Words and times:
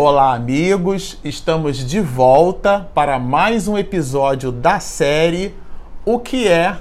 Olá, 0.00 0.32
amigos! 0.32 1.18
Estamos 1.24 1.84
de 1.84 2.00
volta 2.00 2.88
para 2.94 3.18
mais 3.18 3.66
um 3.66 3.76
episódio 3.76 4.52
da 4.52 4.78
série 4.78 5.52
O 6.04 6.20
que 6.20 6.46
é 6.46 6.76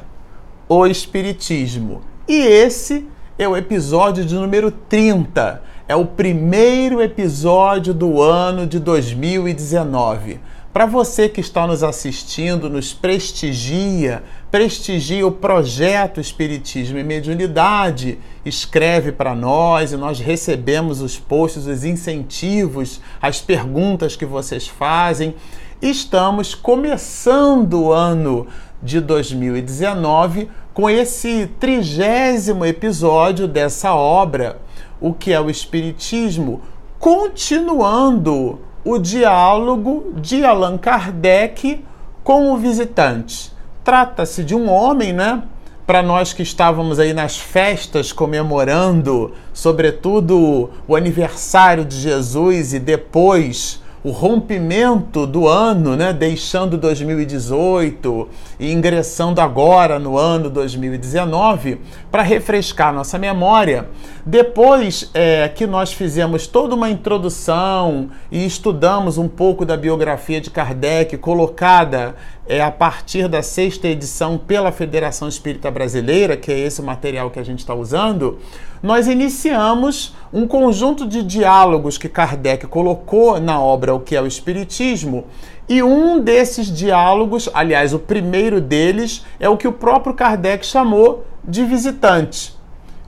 o 0.70 0.86
Espiritismo. 0.86 2.02
E 2.28 2.36
esse 2.36 3.08
é 3.36 3.48
o 3.48 3.58
episódio 3.58 4.24
de 4.24 4.36
número 4.36 4.70
30. 4.70 5.64
É 5.88 5.96
o 5.96 6.06
primeiro 6.06 7.02
episódio 7.02 7.92
do 7.92 8.22
ano 8.22 8.68
de 8.68 8.78
2019. 8.78 10.40
Para 10.74 10.86
você 10.86 11.28
que 11.28 11.42
está 11.42 11.66
nos 11.66 11.82
assistindo, 11.82 12.70
nos 12.70 12.94
prestigia, 12.94 14.22
prestigia 14.52 15.26
o 15.26 15.32
projeto 15.32 16.20
Espiritismo 16.20 17.00
e 17.00 17.04
Mediunidade, 17.04 18.20
escreve 18.46 19.12
para 19.12 19.34
nós 19.34 19.92
e 19.92 19.98
nós 19.98 20.20
recebemos 20.20 21.02
os 21.02 21.18
posts, 21.18 21.66
os 21.66 21.84
incentivos, 21.84 23.02
as 23.20 23.42
perguntas 23.42 24.16
que 24.16 24.26
vocês 24.26 24.68
fazem. 24.68 25.36
Estamos 25.82 26.54
começando 26.54 27.82
o 27.82 27.92
ano 27.92 28.46
de 28.84 29.00
2019 29.00 30.50
com 30.74 30.88
esse 30.88 31.50
trigésimo 31.60 32.64
episódio 32.66 33.48
dessa 33.48 33.96
obra, 33.96 34.60
o 35.02 35.12
que 35.12 35.34
é 35.34 35.42
o 35.42 35.50
Espiritismo, 35.50 36.62
continuando 37.00 38.67
o 38.84 38.98
diálogo 38.98 40.14
de 40.16 40.44
Allan 40.44 40.78
Kardec 40.78 41.84
com 42.24 42.52
o 42.52 42.58
visitante. 42.58 43.52
Trata-se 43.84 44.44
de 44.44 44.56
um 44.56 44.70
homem, 44.70 45.14
né? 45.14 45.44
Para 45.86 46.04
nós 46.04 46.34
que 46.34 46.44
estávamos 46.44 47.00
aí 47.00 47.14
nas 47.14 47.38
festas 47.38 48.12
comemorando, 48.12 49.34
sobretudo 49.54 50.70
o 50.88 50.96
aniversário 50.96 51.86
de 51.86 51.98
Jesus 51.98 52.74
e 52.74 52.80
depois 52.80 53.82
o 54.04 54.12
rompimento 54.12 55.28
do 55.28 55.48
ano, 55.50 55.96
né, 55.98 56.14
deixando 56.14 56.78
2018 56.78 58.30
e 58.57 58.57
ingressando 58.60 59.40
agora 59.40 60.00
no 60.00 60.18
ano 60.18 60.50
2019, 60.50 61.80
para 62.12 62.24
refrescar 62.24 62.94
nossa 62.94 63.18
memória. 63.18 63.88
Depois 64.26 65.10
é, 65.14 65.48
que 65.48 65.68
nós 65.68 65.94
fizemos 65.94 66.48
toda 66.48 66.76
uma 66.76 66.90
introdução 66.90 68.10
e 68.32 68.46
estudamos 68.46 69.18
um 69.18 69.28
pouco 69.28 69.66
da 69.66 69.78
biografia 69.78 70.42
de 70.42 70.50
Kardec, 70.50 71.18
colocada 71.18 72.16
é, 72.48 72.62
a 72.62 72.72
partir 72.72 73.28
da 73.28 73.44
sexta 73.44 73.88
edição 73.88 74.38
pela 74.38 74.72
Federação 74.72 75.28
Espírita 75.28 75.70
Brasileira, 75.70 76.38
que 76.38 76.52
é 76.52 76.58
esse 76.58 76.82
material 76.82 77.30
que 77.30 77.40
a 77.40 77.44
gente 77.44 77.60
está 77.60 77.76
usando, 77.76 78.40
nós 78.82 79.08
iniciamos 79.08 80.16
um 80.32 80.48
conjunto 80.48 81.08
de 81.08 81.24
diálogos 81.24 81.98
que 81.98 82.08
Kardec 82.08 82.68
colocou 82.68 83.40
na 83.40 83.60
obra 83.60 83.94
O 83.94 84.00
que 84.00 84.16
é 84.16 84.22
o 84.22 84.28
Espiritismo. 84.28 85.26
E 85.70 85.84
um 85.84 86.20
desses 86.20 86.68
diálogos, 86.68 87.50
aliás, 87.54 87.94
o 87.94 88.00
primeiro 88.00 88.62
deles, 88.62 89.26
é 89.40 89.50
o 89.50 89.58
que 89.58 89.68
o 89.68 89.74
próprio 89.74 90.14
Kardec 90.14 90.66
chamou 90.66 91.26
de 91.44 91.66
visitante. 91.66 92.56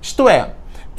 Isto 0.01 0.27
é, 0.27 0.51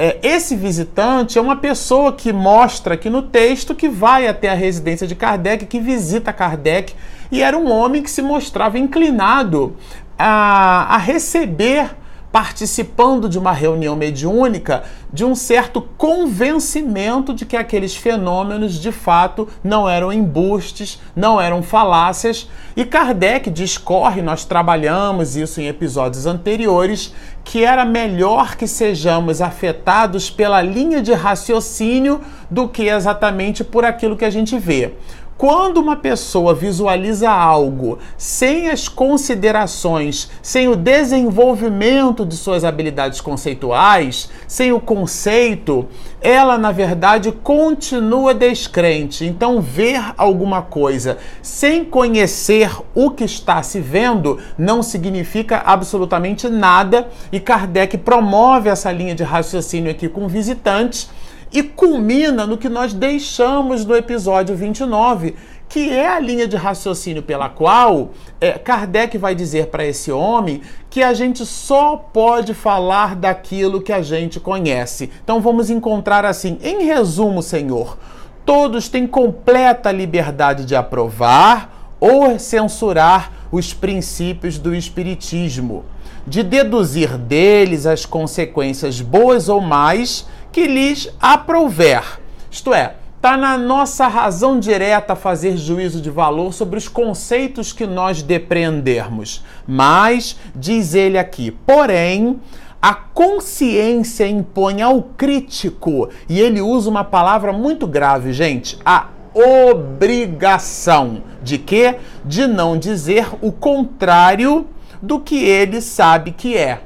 é, 0.03 0.19
esse 0.23 0.57
visitante 0.57 1.37
é 1.37 1.41
uma 1.43 1.57
pessoa 1.57 2.15
que 2.15 2.33
mostra 2.33 2.95
aqui 2.95 3.11
no 3.11 3.21
texto 3.21 3.75
que 3.75 3.87
vai 3.87 4.27
até 4.27 4.49
a 4.49 4.55
residência 4.55 5.07
de 5.07 5.15
Kardec, 5.15 5.67
que 5.67 5.79
visita 5.79 6.33
Kardec, 6.33 6.95
e 7.31 7.43
era 7.43 7.59
um 7.59 7.71
homem 7.71 8.03
que 8.03 8.11
se 8.11 8.23
mostrava 8.23 8.79
inclinado 8.79 9.77
a, 10.19 10.95
a 10.95 10.97
receber 10.97 11.91
participando 12.33 13.29
de 13.29 13.39
uma 13.39 13.53
reunião 13.53 13.97
mediúnica, 13.97 14.85
de 15.13 15.25
um 15.25 15.35
certo 15.35 15.83
convencimento 15.99 17.35
de 17.35 17.45
que 17.45 17.57
aqueles 17.57 17.97
fenômenos 17.97 18.75
de 18.75 18.93
fato 18.93 19.49
não 19.65 19.89
eram 19.89 20.13
embustes, 20.13 21.01
não 21.15 21.41
eram 21.41 21.63
falácias. 21.63 22.49
E 22.77 22.85
Kardec 22.85 23.51
discorre, 23.51 24.23
nós 24.23 24.45
trabalhamos 24.45 25.37
isso 25.37 25.61
em 25.61 25.67
episódios 25.67 26.27
anteriores, 26.27 27.13
que 27.43 27.65
era 27.65 27.85
melhor 27.85 28.57
que 28.57 28.67
sejamos 28.67 29.41
afetados 29.41 30.31
pela 30.31 30.63
linha 30.63 31.03
de 31.03 31.13
raciocínio 31.13 32.21
do 32.49 32.69
que 32.69 32.89
exatamente 32.89 33.65
por 33.65 33.85
aquilo 33.85 34.17
que 34.17 34.25
a 34.25 34.31
gente 34.31 34.57
vê. 34.59 34.95
Quando 35.41 35.79
uma 35.79 35.97
pessoa 35.97 36.55
visualiza 36.55 37.31
algo 37.31 37.99
sem 38.19 38.69
as 38.69 38.89
considerações, 38.91 40.31
sem 40.43 40.69
o 40.69 40.77
desenvolvimento 40.77 42.27
de 42.27 42.37
suas 42.37 42.63
habilidades 42.63 43.23
conceituais, 43.23 44.29
sem 44.47 44.71
o 44.71 44.79
conceito, 44.79 45.89
ela 46.21 46.59
na 46.59 46.71
verdade 46.73 47.33
continua 47.33 48.35
descrente. 48.35 49.25
Então, 49.25 49.63
ver 49.63 50.13
alguma 50.19 50.61
coisa 50.61 51.17
sem 51.41 51.87
conhecer 51.87 52.71
o 52.95 53.11
que 53.11 53.25
está 53.25 53.63
se 53.63 53.81
vendo 53.81 54.39
não 54.59 54.83
significa 54.83 55.63
absolutamente 55.65 56.51
nada, 56.51 57.09
e 57.33 57.41
Kardec 57.41 57.97
promove 57.97 58.69
essa 58.69 58.93
linha 58.93 59.15
de 59.15 59.23
raciocínio 59.23 59.91
aqui 59.91 60.07
com 60.07 60.29
visitantes 60.29 61.09
e 61.53 61.63
culmina 61.63 62.47
no 62.47 62.57
que 62.57 62.69
nós 62.69 62.93
deixamos 62.93 63.85
no 63.85 63.97
episódio 63.97 64.55
29, 64.55 65.35
que 65.69 65.91
é 65.91 66.09
a 66.09 66.19
linha 66.19 66.49
de 66.49 66.57
raciocínio 66.57 67.23
pela 67.23 67.49
qual 67.49 68.11
é, 68.41 68.53
Kardec 68.53 69.17
vai 69.17 69.35
dizer 69.35 69.67
para 69.67 69.85
esse 69.85 70.11
homem 70.11 70.63
que 70.89 71.03
a 71.03 71.15
gente 71.15 71.47
só 71.47 71.97
pode 71.97 72.55
falar 72.55 73.15
daquilo 73.15 73.81
que 73.81 73.93
a 73.93 74.03
gente 74.03 74.41
conhece. 74.41 75.11
Então 75.23 75.41
vamos 75.41 75.71
encontrar 75.71 76.25
assim, 76.25 76.59
em 76.63 76.85
resumo, 76.85 77.43
Senhor, 77.43 77.97
todos 78.45 78.89
têm 78.89 79.07
completa 79.07 79.93
liberdade 79.93 80.65
de 80.65 80.75
aprovar 80.75 81.95
ou 82.01 82.39
censurar 82.39 83.33
os 83.53 83.73
princípios 83.73 84.59
do 84.59 84.75
Espiritismo, 84.75 85.85
de 86.27 86.43
deduzir 86.43 87.17
deles 87.17 87.87
as 87.87 88.05
consequências 88.05 89.01
boas 89.01 89.49
ou 89.49 89.61
mais 89.61 90.27
que 90.53 90.67
lhes 90.67 91.09
aprouver. 91.21 92.21
Isto 92.51 92.75
é, 92.75 92.95
está 93.17 93.37
na 93.37 93.59
nossa 93.59 94.09
razão 94.09 94.59
direta 94.59 95.15
fazer 95.15 95.57
juízo 95.57 96.01
de 96.01 96.11
valor 96.11 96.55
sobre 96.55 96.79
os 96.79 96.89
conceitos 96.89 97.73
que 97.73 97.87
nós 97.87 98.23
depreendermos. 98.23 99.45
Mas, 99.67 100.37
diz 100.55 100.95
ele 100.95 101.19
aqui, 101.19 101.51
porém, 101.51 102.41
a 102.81 102.95
consciência 102.95 104.27
impõe 104.27 104.81
ao 104.81 105.03
crítico, 105.03 106.09
e 106.29 106.41
ele 106.41 106.63
usa 106.63 106.89
uma 106.89 107.05
palavra 107.05 107.53
muito 107.53 107.87
grave, 107.87 108.33
gente, 108.33 108.79
a 108.85 109.09
obrigação 109.35 111.23
de 111.43 111.59
quê? 111.59 111.97
De 112.25 112.47
não 112.47 112.79
dizer 112.79 113.29
o 113.43 113.53
contrário 113.53 114.67
do 115.01 115.21
que 115.21 115.45
ele 115.45 115.81
sabe 115.81 116.33
que 116.33 116.57
é. 116.57 116.83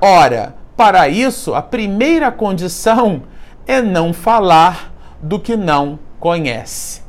Ora, 0.00 0.54
para 0.76 1.08
isso, 1.08 1.54
a 1.54 1.62
primeira 1.62 2.30
condição 2.32 3.22
é 3.66 3.80
não 3.80 4.12
falar 4.12 4.92
do 5.22 5.38
que 5.38 5.56
não 5.56 5.98
conhece. 6.18 7.02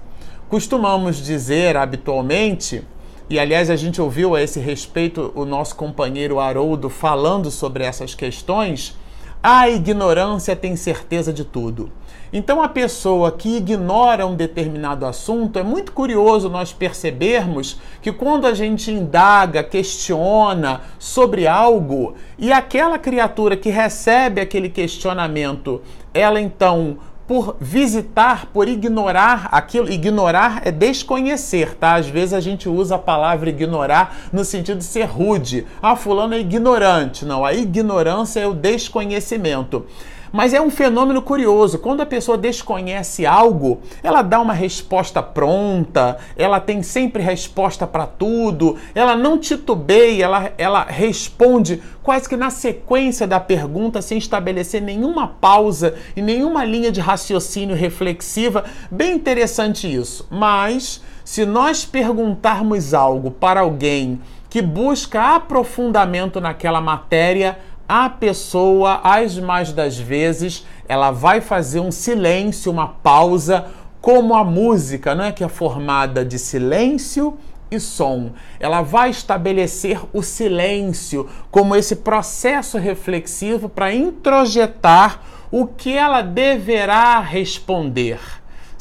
Costumamos 0.49 1.17
dizer 1.17 1.75
habitualmente, 1.75 2.83
e 3.29 3.39
aliás 3.39 3.69
a 3.69 3.75
gente 3.75 3.99
ouviu 3.99 4.35
a 4.35 4.41
esse 4.41 4.59
respeito 4.59 5.31
o 5.33 5.45
nosso 5.45 5.75
companheiro 5.75 6.39
Haroldo 6.39 6.89
falando 6.89 7.49
sobre 7.49 7.83
essas 7.83 8.13
questões, 8.13 8.95
a 9.41 9.67
ignorância 9.67 10.55
tem 10.55 10.75
certeza 10.75 11.33
de 11.33 11.43
tudo. 11.43 11.91
Então, 12.35 12.63
a 12.63 12.67
pessoa 12.67 13.31
que 13.31 13.57
ignora 13.57 14.25
um 14.25 14.33
determinado 14.33 15.05
assunto, 15.05 15.59
é 15.59 15.63
muito 15.63 15.91
curioso 15.91 16.49
nós 16.49 16.73
percebermos 16.73 17.79
que 18.01 18.11
quando 18.11 18.47
a 18.47 18.55
gente 18.55 18.89
indaga, 18.89 19.63
questiona 19.63 20.81
sobre 20.97 21.45
algo, 21.45 22.15
e 22.39 22.51
aquela 22.51 22.97
criatura 22.97 23.55
que 23.55 23.69
recebe 23.69 24.41
aquele 24.41 24.67
questionamento, 24.67 25.79
ela 26.11 26.41
então 26.41 26.97
por 27.27 27.55
visitar, 27.59 28.47
por 28.47 28.67
ignorar 28.67 29.47
aquilo. 29.51 29.89
Ignorar 29.89 30.61
é 30.65 30.71
desconhecer, 30.71 31.75
tá? 31.75 31.95
Às 31.95 32.07
vezes 32.07 32.33
a 32.33 32.41
gente 32.41 32.67
usa 32.67 32.95
a 32.95 32.99
palavra 32.99 33.49
ignorar 33.49 34.29
no 34.33 34.43
sentido 34.43 34.79
de 34.79 34.83
ser 34.83 35.05
rude. 35.05 35.65
Ah, 35.81 35.95
fulano 35.95 36.33
é 36.33 36.39
ignorante. 36.39 37.25
Não, 37.25 37.45
a 37.45 37.53
ignorância 37.53 38.41
é 38.41 38.47
o 38.47 38.53
desconhecimento. 38.53 39.85
Mas 40.33 40.51
é 40.51 40.59
um 40.59 40.71
fenômeno 40.71 41.21
curioso. 41.21 41.77
Quando 41.77 42.01
a 42.01 42.07
pessoa 42.07 42.35
desconhece 42.35 43.23
algo, 43.23 43.81
ela 44.01 44.23
dá 44.23 44.41
uma 44.41 44.51
resposta 44.51 45.21
pronta, 45.21 46.17
ela 46.35 46.59
tem 46.59 46.81
sempre 46.81 47.21
resposta 47.21 47.85
para 47.85 48.07
tudo, 48.07 48.75
ela 48.95 49.15
não 49.15 49.37
titubeia, 49.37 50.23
ela, 50.23 50.51
ela 50.57 50.83
responde 50.85 51.83
quase 52.01 52.27
que 52.27 52.35
na 52.35 52.49
sequência 52.49 53.27
da 53.27 53.39
pergunta, 53.39 54.01
sem 54.01 54.17
estabelecer 54.17 54.81
nenhuma 54.81 55.27
pausa 55.27 55.93
e 56.15 56.21
nenhuma 56.21 56.65
linha 56.65 56.91
de 56.91 56.99
raciocínio 56.99 57.75
reflexiva. 57.75 58.63
Bem 58.89 59.13
interessante 59.13 59.93
isso. 59.93 60.27
Mas 60.31 61.03
se 61.23 61.45
nós 61.45 61.85
perguntarmos 61.85 62.95
algo 62.95 63.29
para 63.29 63.59
alguém 63.59 64.19
que 64.49 64.61
busca 64.61 65.35
aprofundamento 65.35 66.39
naquela 66.39 66.79
matéria, 66.79 67.57
a 67.87 68.09
pessoa, 68.09 69.01
as 69.03 69.37
mais 69.37 69.71
das 69.71 69.97
vezes, 69.97 70.65
ela 70.87 71.11
vai 71.11 71.41
fazer 71.41 71.79
um 71.79 71.91
silêncio, 71.91 72.71
uma 72.71 72.87
pausa, 72.87 73.65
como 74.01 74.35
a 74.35 74.43
música, 74.43 75.15
não 75.15 75.25
é 75.25 75.31
que 75.31 75.43
é 75.43 75.47
formada 75.47 76.25
de 76.25 76.37
silêncio 76.37 77.37
e 77.71 77.79
som. 77.79 78.31
Ela 78.59 78.81
vai 78.81 79.09
estabelecer 79.09 79.99
o 80.11 80.21
silêncio 80.21 81.29
como 81.49 81.75
esse 81.75 81.97
processo 81.97 82.77
reflexivo 82.77 83.69
para 83.69 83.93
introjetar 83.93 85.21
o 85.51 85.65
que 85.65 85.95
ela 85.95 86.21
deverá 86.21 87.19
responder 87.19 88.19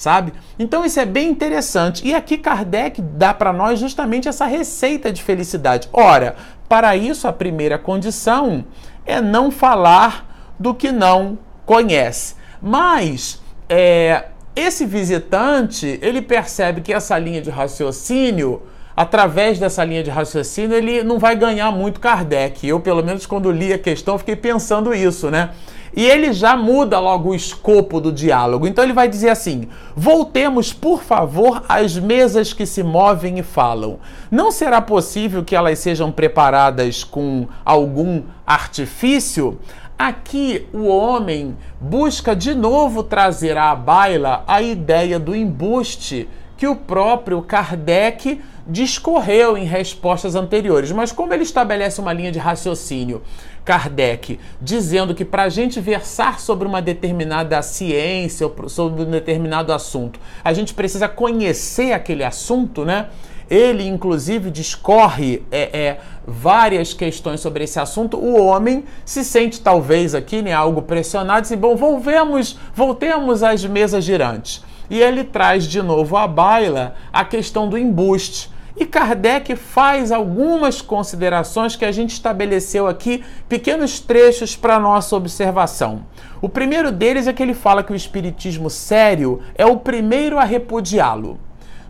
sabe? 0.03 0.33
Então 0.59 0.85
isso 0.85 0.99
é 0.99 1.07
bem 1.07 1.31
interessante. 1.31 2.05
E 2.05 2.13
aqui 2.13 2.37
Kardec 2.37 3.01
dá 3.01 3.33
para 3.33 3.53
nós 3.53 3.79
justamente 3.79 4.29
essa 4.29 4.47
receita 4.47 5.13
de 5.13 5.23
felicidade. 5.23 5.89
Ora, 5.93 6.35
para 6.69 6.97
isso 6.97 7.29
a 7.29 7.33
primeira 7.33 7.79
condição 7.79 8.65
é 9.05 9.21
não 9.21 9.51
falar 9.51 10.55
do 10.59 10.75
que 10.75 10.93
não 10.93 11.39
conhece. 11.67 12.35
Mas 12.61 13.41
é, 13.69 14.27
esse 14.55 14.87
visitante 14.87 15.99
ele 16.03 16.23
percebe 16.23 16.81
que 16.81 16.93
essa 16.93 17.19
linha 17.19 17.43
de 17.43 17.51
raciocínio 17.51 18.63
através 18.97 19.59
dessa 19.59 19.85
linha 19.85 20.03
de 20.03 20.11
raciocínio, 20.11 20.77
ele 20.77 21.03
não 21.03 21.19
vai 21.19 21.35
ganhar 21.35 21.71
muito 21.71 22.01
Kardec. 22.01 22.67
Eu, 22.67 22.81
pelo 22.81 23.03
menos, 23.03 23.27
quando 23.27 23.51
li 23.51 23.73
a 23.73 23.79
questão, 23.79 24.19
fiquei 24.19 24.37
pensando 24.37 24.95
isso, 24.95 25.31
né? 25.31 25.51
E 25.95 26.05
ele 26.05 26.33
já 26.33 26.57
muda 26.57 26.99
logo 26.99 27.31
o 27.31 27.35
escopo 27.35 28.01
do 28.01 28.11
diálogo. 28.11 28.67
Então 28.67 28.83
ele 28.83 28.93
vai 28.93 29.09
dizer 29.09 29.29
assim: 29.29 29.69
voltemos, 29.95 30.73
por 30.73 31.03
favor, 31.03 31.63
às 31.69 31.99
mesas 31.99 32.53
que 32.53 32.65
se 32.65 32.83
movem 32.83 33.39
e 33.39 33.43
falam. 33.43 33.99
Não 34.31 34.51
será 34.51 34.81
possível 34.81 35.45
que 35.45 35.55
elas 35.55 35.79
sejam 35.79 36.11
preparadas 36.11 37.05
com 37.05 37.47
algum 37.65 38.23
artifício? 38.47 39.59
Aqui 39.99 40.67
o 40.73 40.87
homem 40.87 41.57
busca 41.81 42.35
de 42.35 42.55
novo 42.55 43.03
trazer 43.03 43.57
à 43.57 43.75
baila 43.75 44.43
a 44.49 44.61
ideia 44.61 45.19
do 45.19 45.37
embuste 45.37 46.29
que 46.57 46.67
o 46.67 46.75
próprio 46.75 47.43
Kardec 47.43 48.41
discorreu 48.73 49.57
em 49.57 49.65
respostas 49.65 50.35
anteriores. 50.35 50.91
Mas 50.91 51.13
como 51.13 51.33
ele 51.35 51.43
estabelece 51.43 52.01
uma 52.01 52.13
linha 52.13 52.33
de 52.33 52.39
raciocínio 52.39 53.23
Kardec, 53.65 54.41
dizendo 54.61 55.15
que 55.15 55.25
para 55.25 55.45
a 55.45 55.49
gente 55.49 55.79
versar 55.81 56.41
sobre 56.41 56.67
uma 56.67 56.81
determinada 56.81 57.61
ciência 57.63 58.47
ou 58.47 58.69
sobre 58.69 59.03
um 59.03 59.11
determinado 59.11 59.73
assunto, 59.73 60.19
a 60.43 60.53
gente 60.53 60.75
precisa 60.75 61.07
conhecer 61.07 61.93
aquele 61.93 62.25
assunto, 62.25 62.85
né? 62.85 63.09
Ele, 63.51 63.87
inclusive, 63.87 64.51
discorre 64.51 65.43
é, 65.51 65.79
é, 65.79 66.01
várias 66.27 66.95
questões 66.95 67.41
sobre 67.41 67.65
esse 67.65 67.79
assunto. 67.79 68.17
O 68.17 68.43
homem 68.43 68.85
se 69.05 69.23
sente, 69.23 69.61
talvez, 69.61 70.15
aqui, 70.15 70.41
né, 70.41 70.55
algo 70.55 70.81
pressionado, 70.81 71.41
e 71.41 71.43
assim, 71.43 71.57
bom, 71.57 71.77
volvemos, 71.77 72.59
voltemos 72.75 73.43
às 73.43 73.63
mesas 73.67 74.05
girantes. 74.05 74.65
E 74.89 74.99
ele 74.99 75.23
traz 75.23 75.65
de 75.65 75.83
novo 75.83 76.17
à 76.17 76.27
baila 76.27 76.95
a 77.13 77.27
questão 77.27 77.69
do 77.69 77.77
embuste. 77.77 78.51
E 78.75 78.87
Kardec 78.87 79.55
faz 79.55 80.11
algumas 80.11 80.81
considerações 80.81 81.77
que 81.77 81.85
a 81.85 81.93
gente 81.93 82.15
estabeleceu 82.15 82.87
aqui, 82.87 83.23
pequenos 83.49 84.01
trechos 84.01 84.57
para 84.57 84.81
nossa 84.81 85.15
observação. 85.15 86.07
O 86.41 86.49
primeiro 86.49 86.91
deles 86.91 87.27
é 87.27 87.33
que 87.33 87.43
ele 87.43 87.55
fala 87.55 87.83
que 87.83 87.93
o 87.93 87.97
espiritismo 87.97 88.71
sério 88.71 89.41
é 89.55 89.67
o 89.67 89.77
primeiro 89.77 90.39
a 90.39 90.45
repudiá-lo. 90.45 91.39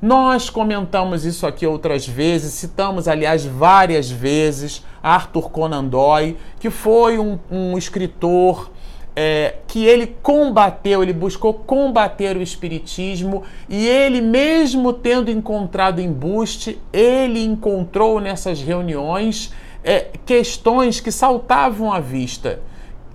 Nós 0.01 0.51
comentamos 0.51 1.25
isso 1.25 1.47
aqui 1.47 1.65
outras 1.65 2.05
vezes, 2.09 2.55
citamos, 2.55 3.07
aliás, 3.07 3.47
várias 3.47 4.11
vezes 4.11 4.85
Arthur 5.01 5.49
Conan 5.49 5.85
Doyle, 5.85 6.37
que 6.59 6.71
foi 6.71 7.21
um, 7.21 7.39
um 7.49 7.79
escritor 7.79 8.72
é, 9.15 9.57
que 9.67 9.85
ele 9.85 10.17
combateu, 10.23 11.03
ele 11.03 11.13
buscou 11.13 11.53
combater 11.53 12.37
o 12.37 12.43
espiritismo 12.43 13.43
e 13.69 13.87
ele, 13.87 14.21
mesmo 14.21 14.93
tendo 14.93 15.31
encontrado 15.31 16.01
embuste, 16.01 16.81
ele 16.93 17.45
encontrou 17.45 18.21
nessas 18.21 18.61
reuniões 18.63 19.53
é, 19.85 20.07
questões 20.25 21.01
que 21.01 21.11
saltavam 21.11 21.93
à 21.93 22.01
vista, 22.01 22.61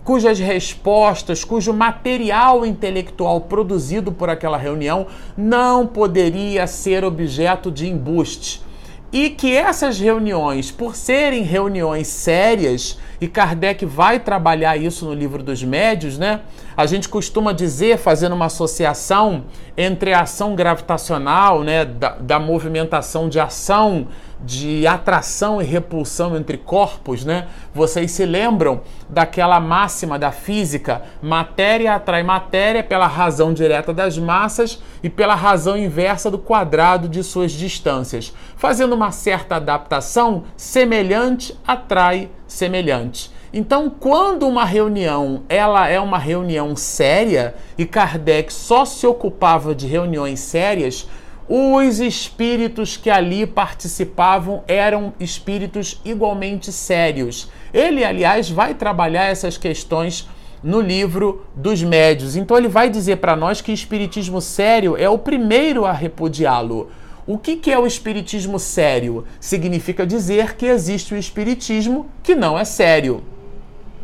cujas 0.03 0.39
respostas, 0.39 1.43
cujo 1.43 1.73
material 1.73 2.65
intelectual 2.65 3.41
produzido 3.41 4.11
por 4.11 4.29
aquela 4.29 4.57
reunião 4.57 5.07
não 5.35 5.87
poderia 5.87 6.67
ser 6.67 7.03
objeto 7.03 7.71
de 7.71 7.87
embuste 7.87 8.66
e 9.11 9.29
que 9.29 9.55
essas 9.55 9.99
reuniões, 9.99 10.69
por 10.69 10.95
serem 10.95 11.43
reuniões 11.43 12.07
sérias, 12.07 12.99
e 13.21 13.27
Kardec 13.27 13.85
vai 13.85 14.19
trabalhar 14.19 14.77
isso 14.77 15.05
no 15.05 15.13
livro 15.13 15.41
dos 15.41 15.63
médios, 15.63 16.17
né? 16.17 16.41
A 16.75 16.85
gente 16.85 17.09
costuma 17.09 17.53
dizer, 17.53 17.97
fazendo 17.97 18.35
uma 18.35 18.45
associação 18.45 19.45
entre 19.75 20.13
a 20.13 20.21
ação 20.21 20.55
gravitacional, 20.55 21.63
né, 21.63 21.85
da, 21.85 22.09
da 22.19 22.39
movimentação 22.39 23.27
de 23.29 23.39
ação 23.39 24.07
de 24.39 24.85
atração 24.85 25.61
e 25.61 25.65
repulsão 25.65 26.37
entre 26.37 26.57
corpos, 26.57 27.25
né? 27.25 27.47
Vocês 27.73 28.11
se 28.11 28.25
lembram 28.25 28.81
daquela 29.09 29.59
máxima 29.59 30.19
da 30.19 30.31
física? 30.31 31.01
Matéria 31.21 31.95
atrai 31.95 32.23
matéria 32.23 32.83
pela 32.83 33.07
razão 33.07 33.53
direta 33.53 33.93
das 33.93 34.17
massas 34.17 34.81
e 35.01 35.09
pela 35.09 35.35
razão 35.35 35.77
inversa 35.77 36.29
do 36.29 36.37
quadrado 36.37 37.09
de 37.09 37.23
suas 37.23 37.51
distâncias. 37.51 38.33
Fazendo 38.55 38.93
uma 38.93 39.11
certa 39.11 39.55
adaptação, 39.55 40.43
semelhante 40.55 41.57
atrai 41.65 42.29
semelhante. 42.47 43.31
Então, 43.51 43.89
quando 43.89 44.47
uma 44.47 44.65
reunião 44.65 45.43
ela 45.47 45.87
é 45.87 45.99
uma 45.99 46.17
reunião 46.17 46.75
séria 46.75 47.55
e 47.77 47.85
Kardec 47.85 48.53
só 48.53 48.83
se 48.83 49.07
ocupava 49.07 49.73
de 49.73 49.87
reuniões 49.87 50.41
sérias, 50.41 51.07
os 51.49 51.99
espíritos 51.99 52.97
que 52.97 53.09
ali 53.09 53.45
participavam 53.45 54.63
eram 54.67 55.13
espíritos 55.19 56.01
igualmente 56.03 56.71
sérios. 56.71 57.49
Ele, 57.73 58.03
aliás, 58.03 58.49
vai 58.49 58.73
trabalhar 58.73 59.25
essas 59.25 59.57
questões 59.57 60.27
no 60.61 60.81
livro 60.81 61.45
dos 61.55 61.81
médios. 61.81 62.35
Então 62.35 62.57
ele 62.57 62.67
vai 62.67 62.89
dizer 62.89 63.17
para 63.17 63.35
nós 63.35 63.61
que 63.61 63.71
espiritismo 63.71 64.41
sério 64.41 64.97
é 64.97 65.09
o 65.09 65.17
primeiro 65.17 65.85
a 65.85 65.91
repudiá-lo. 65.91 66.89
O 67.25 67.37
que, 67.37 67.57
que 67.57 67.71
é 67.71 67.77
o 67.77 67.85
espiritismo 67.85 68.57
sério? 68.57 69.25
Significa 69.39 70.05
dizer 70.05 70.55
que 70.55 70.65
existe 70.65 71.13
o 71.13 71.17
espiritismo 71.17 72.07
que 72.23 72.35
não 72.35 72.57
é 72.57 72.65
sério. 72.65 73.23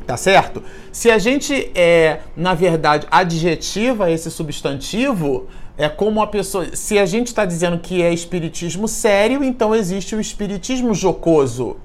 Tá 0.05 0.17
certo? 0.17 0.61
Se 0.91 1.09
a 1.09 1.17
gente, 1.17 1.71
é, 1.73 2.19
na 2.35 2.53
verdade, 2.53 3.07
adjetiva 3.09 4.11
esse 4.11 4.29
substantivo, 4.29 5.47
é 5.77 5.89
como 5.89 6.21
a 6.21 6.27
pessoa. 6.27 6.75
Se 6.75 6.97
a 6.99 7.05
gente 7.05 7.27
está 7.27 7.45
dizendo 7.45 7.79
que 7.79 8.01
é 8.01 8.13
espiritismo 8.13 8.87
sério, 8.87 9.43
então 9.43 9.73
existe 9.73 10.15
o 10.15 10.21
espiritismo 10.21 10.93
jocoso, 10.93 11.77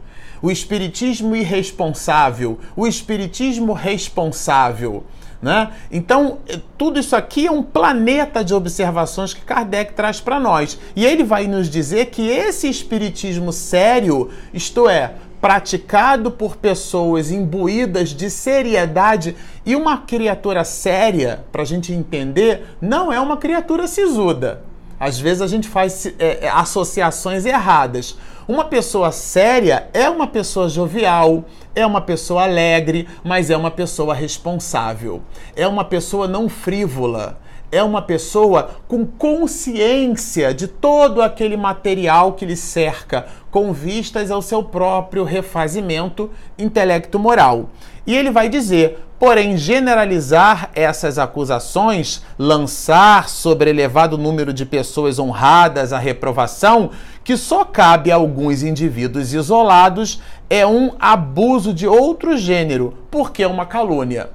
o 0.42 0.50
espiritismo 0.50 1.34
irresponsável, 1.34 2.58
o 2.76 2.86
espiritismo 2.86 3.72
responsável. 3.72 5.04
Né? 5.40 5.70
Então, 5.90 6.38
é, 6.48 6.58
tudo 6.76 6.98
isso 6.98 7.14
aqui 7.14 7.46
é 7.46 7.50
um 7.50 7.62
planeta 7.62 8.44
de 8.44 8.52
observações 8.52 9.32
que 9.32 9.40
Kardec 9.40 9.92
traz 9.92 10.20
para 10.20 10.40
nós. 10.40 10.78
E 10.96 11.06
ele 11.06 11.22
vai 11.22 11.46
nos 11.46 11.70
dizer 11.70 12.06
que 12.06 12.28
esse 12.28 12.68
espiritismo 12.68 13.52
sério, 13.52 14.30
isto 14.52 14.88
é, 14.88 15.14
praticado 15.40 16.30
por 16.30 16.56
pessoas 16.56 17.30
imbuídas 17.30 18.10
de 18.10 18.30
seriedade 18.30 19.36
e 19.64 19.76
uma 19.76 19.98
criatura 19.98 20.64
séria, 20.64 21.44
para 21.52 21.62
a 21.62 21.64
gente 21.64 21.92
entender, 21.92 22.76
não 22.80 23.12
é 23.12 23.20
uma 23.20 23.36
criatura 23.36 23.86
sisuda. 23.86 24.62
Às 24.98 25.18
vezes 25.18 25.40
a 25.40 25.46
gente 25.46 25.68
faz 25.68 26.06
é, 26.06 26.46
é, 26.46 26.48
associações 26.48 27.46
erradas. 27.46 28.18
Uma 28.48 28.64
pessoa 28.64 29.12
séria 29.12 29.88
é 29.92 30.08
uma 30.10 30.26
pessoa 30.26 30.68
jovial, 30.68 31.44
é 31.74 31.86
uma 31.86 32.00
pessoa 32.00 32.42
alegre, 32.42 33.06
mas 33.22 33.50
é 33.50 33.56
uma 33.56 33.70
pessoa 33.70 34.14
responsável. 34.14 35.22
É 35.54 35.68
uma 35.68 35.84
pessoa 35.84 36.26
não 36.26 36.48
frívola 36.48 37.38
é 37.70 37.82
uma 37.82 38.00
pessoa 38.00 38.70
com 38.88 39.04
consciência 39.04 40.54
de 40.54 40.66
todo 40.66 41.20
aquele 41.20 41.56
material 41.56 42.32
que 42.32 42.46
lhe 42.46 42.56
cerca, 42.56 43.26
com 43.50 43.72
vistas 43.72 44.30
ao 44.30 44.40
seu 44.40 44.62
próprio 44.62 45.24
refazimento 45.24 46.30
intelecto-moral. 46.58 47.68
E 48.06 48.16
ele 48.16 48.30
vai 48.30 48.48
dizer: 48.48 49.04
porém, 49.18 49.56
generalizar 49.56 50.70
essas 50.74 51.18
acusações, 51.18 52.22
lançar 52.38 53.28
sobre 53.28 53.68
elevado 53.68 54.16
número 54.16 54.52
de 54.52 54.64
pessoas 54.64 55.18
honradas 55.18 55.92
a 55.92 55.98
reprovação, 55.98 56.90
que 57.22 57.36
só 57.36 57.64
cabe 57.64 58.10
a 58.10 58.16
alguns 58.16 58.62
indivíduos 58.62 59.34
isolados, 59.34 60.22
é 60.48 60.66
um 60.66 60.92
abuso 60.98 61.74
de 61.74 61.86
outro 61.86 62.36
gênero, 62.38 62.94
porque 63.10 63.42
é 63.42 63.46
uma 63.46 63.66
calúnia. 63.66 64.30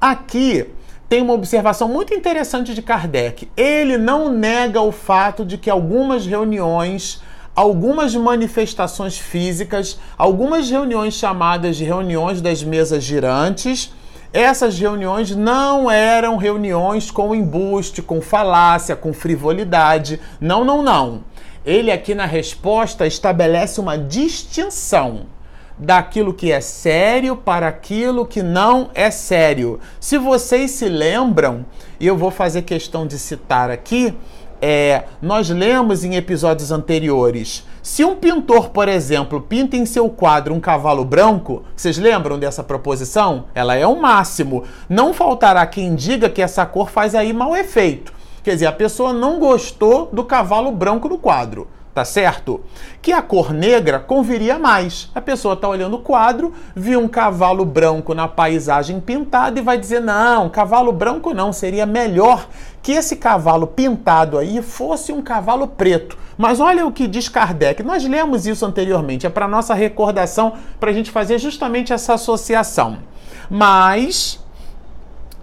Aqui 0.00 0.66
tem 1.10 1.22
uma 1.22 1.34
observação 1.34 1.88
muito 1.88 2.14
interessante 2.14 2.72
de 2.72 2.80
Kardec. 2.80 3.50
Ele 3.56 3.98
não 3.98 4.32
nega 4.32 4.80
o 4.80 4.92
fato 4.92 5.44
de 5.44 5.58
que 5.58 5.68
algumas 5.68 6.24
reuniões, 6.24 7.20
algumas 7.52 8.14
manifestações 8.14 9.18
físicas, 9.18 9.98
algumas 10.16 10.70
reuniões 10.70 11.14
chamadas 11.14 11.76
de 11.76 11.82
reuniões 11.82 12.40
das 12.40 12.62
mesas 12.62 13.02
girantes, 13.02 13.92
essas 14.32 14.78
reuniões 14.78 15.34
não 15.34 15.90
eram 15.90 16.36
reuniões 16.36 17.10
com 17.10 17.34
embuste, 17.34 18.00
com 18.00 18.20
falácia, 18.20 18.94
com 18.94 19.12
frivolidade. 19.12 20.20
Não, 20.40 20.64
não, 20.64 20.80
não. 20.80 21.24
Ele 21.66 21.90
aqui 21.90 22.14
na 22.14 22.24
resposta 22.24 23.04
estabelece 23.04 23.80
uma 23.80 23.98
distinção 23.98 25.26
daquilo 25.80 26.34
que 26.34 26.52
é 26.52 26.60
sério 26.60 27.34
para 27.34 27.66
aquilo 27.66 28.26
que 28.26 28.42
não 28.42 28.90
é 28.94 29.10
sério. 29.10 29.80
Se 29.98 30.18
vocês 30.18 30.72
se 30.72 30.88
lembram, 30.88 31.64
e 31.98 32.06
eu 32.06 32.16
vou 32.16 32.30
fazer 32.30 32.62
questão 32.62 33.06
de 33.06 33.18
citar 33.18 33.70
aqui, 33.70 34.14
é, 34.60 35.04
nós 35.22 35.48
lemos 35.48 36.04
em 36.04 36.16
episódios 36.16 36.70
anteriores. 36.70 37.66
Se 37.82 38.04
um 38.04 38.14
pintor, 38.14 38.68
por 38.68 38.88
exemplo, 38.88 39.40
pinta 39.40 39.74
em 39.74 39.86
seu 39.86 40.10
quadro 40.10 40.54
um 40.54 40.60
cavalo 40.60 41.02
branco, 41.02 41.62
vocês 41.74 41.96
lembram 41.96 42.38
dessa 42.38 42.62
proposição? 42.62 43.46
Ela 43.54 43.74
é 43.74 43.86
o 43.86 43.98
máximo. 43.98 44.64
Não 44.86 45.14
faltará 45.14 45.66
quem 45.66 45.94
diga 45.94 46.28
que 46.28 46.42
essa 46.42 46.66
cor 46.66 46.90
faz 46.90 47.14
aí 47.14 47.32
mau 47.32 47.56
efeito. 47.56 48.12
Quer 48.42 48.52
dizer, 48.52 48.66
a 48.66 48.72
pessoa 48.72 49.14
não 49.14 49.38
gostou 49.38 50.10
do 50.12 50.24
cavalo 50.24 50.70
branco 50.72 51.08
no 51.08 51.16
quadro 51.16 51.66
tá 51.94 52.04
certo? 52.04 52.60
Que 53.02 53.12
a 53.12 53.22
cor 53.22 53.52
negra 53.52 53.98
conviria 53.98 54.58
mais. 54.58 55.10
A 55.14 55.20
pessoa 55.20 55.56
tá 55.56 55.68
olhando 55.68 55.96
o 55.96 56.02
quadro, 56.02 56.52
viu 56.74 57.00
um 57.00 57.08
cavalo 57.08 57.64
branco 57.64 58.14
na 58.14 58.28
paisagem 58.28 59.00
pintada 59.00 59.58
e 59.58 59.62
vai 59.62 59.78
dizer: 59.78 60.00
não, 60.00 60.48
cavalo 60.48 60.92
branco 60.92 61.34
não, 61.34 61.52
seria 61.52 61.86
melhor 61.86 62.46
que 62.82 62.92
esse 62.92 63.16
cavalo 63.16 63.66
pintado 63.66 64.38
aí 64.38 64.62
fosse 64.62 65.12
um 65.12 65.20
cavalo 65.20 65.66
preto. 65.66 66.16
Mas 66.38 66.60
olha 66.60 66.86
o 66.86 66.92
que 66.92 67.06
diz 67.06 67.28
Kardec. 67.28 67.82
Nós 67.82 68.04
lemos 68.04 68.46
isso 68.46 68.64
anteriormente, 68.64 69.26
é 69.26 69.30
para 69.30 69.46
nossa 69.46 69.74
recordação, 69.74 70.54
para 70.78 70.90
a 70.90 70.94
gente 70.94 71.10
fazer 71.10 71.38
justamente 71.38 71.92
essa 71.92 72.14
associação. 72.14 72.98
Mas 73.50 74.40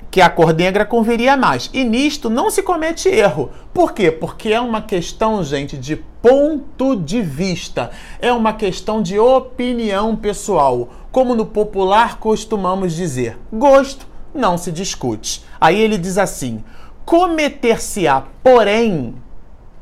que 0.10 0.22
a 0.22 0.30
cor 0.30 0.54
negra 0.54 0.86
conviria 0.86 1.36
mais. 1.36 1.70
E 1.74 1.84
nisto 1.84 2.30
não 2.30 2.50
se 2.50 2.64
comete 2.64 3.10
erro. 3.10 3.52
Por 3.74 3.94
quê? 3.94 4.12
Porque 4.12 4.50
é 4.50 4.60
uma 4.60 4.82
questão, 4.82 5.44
gente, 5.44 5.78
de 5.78 5.96
ponto 6.22 6.96
de 6.96 7.22
vista. 7.22 7.92
É 8.20 8.32
uma 8.32 8.54
questão 8.54 9.02
de 9.02 9.20
opinião 9.20 10.16
pessoal. 10.16 10.90
Como 11.12 11.36
no 11.36 11.46
popular 11.46 12.20
costumamos 12.20 12.94
dizer, 12.96 13.38
gosto 13.52 14.08
não 14.34 14.58
se 14.58 14.72
discute. 14.72 15.44
Aí 15.60 15.80
ele 15.80 15.98
diz 15.98 16.18
assim: 16.18 16.64
cometer-se-á, 17.06 18.24
porém, 18.44 19.16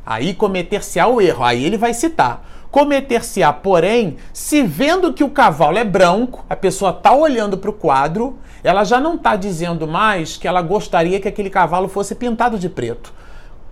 aí 0.06 0.34
cometer-se-á 0.34 1.08
o 1.08 1.22
erro. 1.22 1.44
Aí 1.44 1.64
ele 1.64 1.78
vai 1.78 1.94
citar 1.94 2.55
Cometer-se-á, 2.72 3.54
porém, 3.54 4.18
se 4.34 4.64
vendo 4.64 5.14
que 5.14 5.24
o 5.24 5.30
cavalo 5.30 5.78
é 5.78 5.84
branco, 5.84 6.46
a 6.50 6.56
pessoa 6.56 6.92
está 6.92 7.14
olhando 7.14 7.58
para 7.58 7.70
o 7.70 7.74
quadro, 7.74 8.38
ela 8.64 8.84
já 8.84 9.00
não 9.00 9.16
está 9.16 9.36
dizendo 9.36 9.88
mais 9.88 10.38
que 10.38 10.48
ela 10.48 10.62
gostaria 10.62 11.20
que 11.20 11.28
aquele 11.28 11.50
cavalo 11.50 11.88
fosse 11.88 12.16
pintado 12.16 12.60
de 12.60 12.68
preto. 12.68 13.14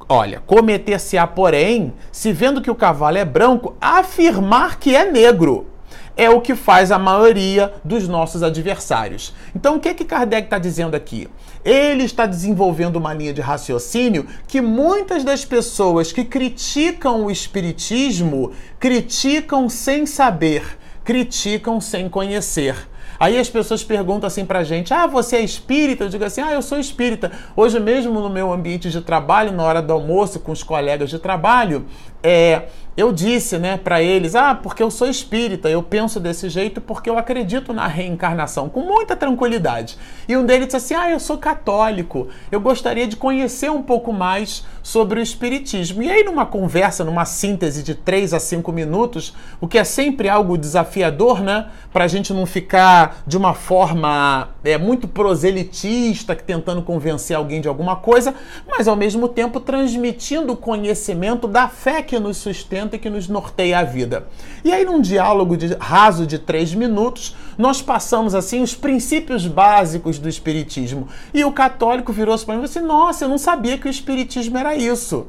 Olha, 0.08 0.42
cometer-se-á, 0.46 1.26
porém, 1.26 1.94
se 2.12 2.32
vendo 2.32 2.62
que 2.62 2.72
o 2.72 2.76
cavalo 2.76 3.18
é 3.18 3.26
branco, 3.26 3.76
afirmar 3.82 4.78
que 4.78 4.96
é 4.96 5.10
negro 5.10 5.73
é 6.16 6.30
o 6.30 6.42
que 6.42 6.56
faz 6.56 6.92
a 6.92 7.00
maioria 7.00 7.74
dos 7.84 8.08
nossos 8.08 8.44
adversários. 8.44 9.34
Então, 9.56 9.76
o 9.76 9.80
que, 9.80 9.94
que 9.94 10.06
Kardec 10.06 10.46
está 10.46 10.58
dizendo 10.58 10.96
aqui? 10.96 11.28
Ele 11.64 12.04
está 12.04 12.26
desenvolvendo 12.26 12.98
uma 12.98 13.14
linha 13.14 13.34
de 13.34 13.42
raciocínio 13.42 14.28
que 14.48 14.62
muitas 14.62 15.24
das 15.24 15.46
pessoas 15.46 16.12
que 16.12 16.24
criticam 16.24 17.26
o 17.26 17.32
Espiritismo 17.32 18.52
criticam 18.80 19.70
sem 19.70 20.06
saber, 20.06 20.78
criticam 21.04 21.80
sem 21.80 22.10
conhecer. 22.10 22.76
Aí 23.20 23.38
as 23.38 23.50
pessoas 23.50 23.84
perguntam 23.84 24.28
assim 24.28 24.46
pra 24.46 24.64
gente: 24.64 24.94
ah, 24.94 25.08
você 25.08 25.38
é 25.38 25.42
espírita? 25.42 26.04
Eu 26.04 26.10
digo 26.10 26.26
assim: 26.26 26.42
ah, 26.42 26.52
eu 26.52 26.62
sou 26.62 26.78
espírita. 26.78 27.32
Hoje 27.56 27.80
mesmo 27.80 28.20
no 28.20 28.30
meu 28.30 28.52
ambiente 28.52 28.90
de 28.90 29.00
trabalho, 29.02 29.52
na 29.54 29.64
hora 29.64 29.82
do 29.82 29.94
almoço 29.94 30.40
com 30.40 30.52
os 30.52 30.64
colegas 30.64 31.10
de 31.10 31.20
trabalho, 31.20 31.86
é, 32.24 32.64
eu 32.96 33.12
disse, 33.12 33.58
né, 33.58 33.76
para 33.76 34.04
eles, 34.04 34.36
ah, 34.36 34.54
porque 34.54 34.84
eu 34.84 34.92
sou 34.92 35.08
espírita, 35.08 35.68
eu 35.68 35.82
penso 35.82 36.20
desse 36.20 36.48
jeito 36.48 36.80
porque 36.80 37.10
eu 37.10 37.18
acredito 37.18 37.74
na 37.74 37.88
reencarnação, 37.88 38.70
com 38.70 38.82
muita 38.82 39.16
tranquilidade. 39.16 39.98
E 40.28 40.38
um 40.38 40.46
deles 40.46 40.68
disse 40.68 40.78
assim, 40.78 40.94
ah, 40.94 41.10
eu 41.10 41.20
sou 41.20 41.40
católico, 41.40 42.28
eu 42.52 42.62
gostaria 42.62 43.08
de 43.08 43.16
conhecer 43.16 43.72
um 43.72 43.82
pouco 43.82 44.14
mais 44.14 44.64
sobre 44.84 45.20
o 45.20 45.24
espiritismo. 45.24 46.04
E 46.04 46.12
aí, 46.12 46.24
numa 46.24 46.46
conversa, 46.46 47.04
numa 47.04 47.26
síntese 47.26 47.82
de 47.82 47.96
3 47.96 48.32
a 48.32 48.40
5 48.40 48.72
minutos, 48.72 49.34
o 49.60 49.68
que 49.68 49.80
é 49.80 49.84
sempre 49.84 50.30
algo 50.30 50.56
desafiador, 50.56 51.42
né, 51.42 51.70
para 51.92 52.04
a 52.04 52.08
gente 52.08 52.32
não 52.32 52.46
ficar 52.46 53.24
de 53.26 53.36
uma 53.36 53.56
forma 53.56 54.50
é, 54.64 54.78
muito 54.78 55.08
proselitista, 55.08 56.36
tentando 56.36 56.84
convencer 56.84 57.36
alguém 57.36 57.60
de 57.60 57.68
alguma 57.68 57.96
coisa, 57.96 58.36
mas 58.68 58.88
ao 58.88 58.96
mesmo 58.96 59.28
tempo 59.28 59.60
transmitindo 59.60 60.54
o 60.54 60.58
conhecimento 60.58 61.48
da 61.48 61.68
fé 61.68 62.04
que 62.04 62.13
nos 62.20 62.38
sustenta 62.38 62.96
e 62.96 63.00
que 63.00 63.10
nos 63.10 63.28
norteia 63.28 63.80
a 63.80 63.84
vida. 63.84 64.28
E 64.64 64.72
aí, 64.72 64.86
num 64.86 65.02
diálogo 65.02 65.58
de, 65.58 65.76
raso 65.80 66.26
de 66.26 66.40
três 66.40 66.74
minutos, 66.74 67.36
nós 67.58 67.82
passamos 67.82 68.34
assim 68.34 68.62
os 68.62 68.76
princípios 68.76 69.46
básicos 69.48 70.20
do 70.20 70.30
Espiritismo. 70.30 71.08
E 71.34 71.44
o 71.44 71.52
católico 71.52 72.14
virou-se 72.14 72.46
para 72.46 72.56
mim 72.56 72.62
e 72.62 72.66
disse: 72.66 72.80
Nossa, 72.80 73.26
eu 73.26 73.30
não 73.30 73.38
sabia 73.38 73.78
que 73.78 73.88
o 73.88 73.92
Espiritismo 73.92 74.58
era 74.58 74.76
isso. 74.76 75.28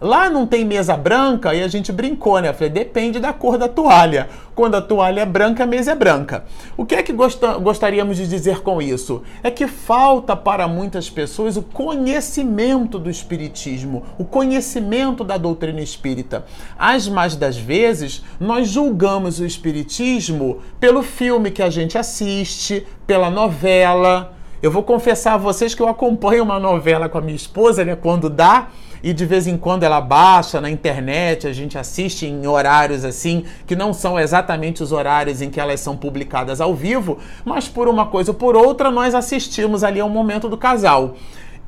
Lá 0.00 0.28
não 0.28 0.46
tem 0.46 0.64
mesa 0.64 0.96
branca 0.96 1.54
e 1.54 1.62
a 1.62 1.68
gente 1.68 1.90
brincou, 1.90 2.38
né? 2.40 2.50
Eu 2.50 2.54
falei, 2.54 2.70
depende 2.70 3.18
da 3.18 3.32
cor 3.32 3.56
da 3.56 3.68
toalha. 3.68 4.28
Quando 4.54 4.74
a 4.74 4.82
toalha 4.82 5.20
é 5.20 5.26
branca, 5.26 5.64
a 5.64 5.66
mesa 5.66 5.92
é 5.92 5.94
branca. 5.94 6.44
O 6.76 6.84
que 6.84 6.94
é 6.94 7.02
que 7.02 7.12
gostaríamos 7.12 8.16
de 8.16 8.26
dizer 8.26 8.60
com 8.60 8.80
isso? 8.80 9.22
É 9.42 9.50
que 9.50 9.66
falta 9.66 10.34
para 10.34 10.66
muitas 10.66 11.10
pessoas 11.10 11.56
o 11.56 11.62
conhecimento 11.62 12.98
do 12.98 13.10
Espiritismo, 13.10 14.04
o 14.18 14.24
conhecimento 14.24 15.22
da 15.24 15.36
doutrina 15.36 15.80
espírita. 15.80 16.44
As 16.78 17.08
mais 17.08 17.36
das 17.36 17.56
vezes, 17.56 18.22
nós 18.40 18.68
julgamos 18.68 19.40
o 19.40 19.46
Espiritismo 19.46 20.60
pelo 20.80 21.02
filme 21.02 21.50
que 21.50 21.62
a 21.62 21.70
gente 21.70 21.98
assiste, 21.98 22.86
pela 23.06 23.30
novela. 23.30 24.34
Eu 24.62 24.70
vou 24.70 24.82
confessar 24.82 25.34
a 25.34 25.38
vocês 25.38 25.74
que 25.74 25.82
eu 25.82 25.88
acompanho 25.88 26.42
uma 26.42 26.58
novela 26.58 27.10
com 27.10 27.18
a 27.18 27.20
minha 27.20 27.36
esposa, 27.36 27.84
né? 27.84 27.94
Quando 27.94 28.30
dá 28.30 28.68
e 29.06 29.12
de 29.12 29.24
vez 29.24 29.46
em 29.46 29.56
quando 29.56 29.84
ela 29.84 30.00
baixa 30.00 30.60
na 30.60 30.68
internet, 30.68 31.46
a 31.46 31.52
gente 31.52 31.78
assiste 31.78 32.26
em 32.26 32.44
horários 32.44 33.04
assim, 33.04 33.44
que 33.64 33.76
não 33.76 33.92
são 33.92 34.18
exatamente 34.18 34.82
os 34.82 34.90
horários 34.90 35.40
em 35.40 35.48
que 35.48 35.60
elas 35.60 35.78
são 35.78 35.96
publicadas 35.96 36.60
ao 36.60 36.74
vivo, 36.74 37.16
mas 37.44 37.68
por 37.68 37.86
uma 37.86 38.06
coisa 38.06 38.32
ou 38.32 38.36
por 38.36 38.56
outra 38.56 38.90
nós 38.90 39.14
assistimos 39.14 39.84
ali 39.84 40.00
ao 40.00 40.08
momento 40.08 40.48
do 40.48 40.58
casal. 40.58 41.14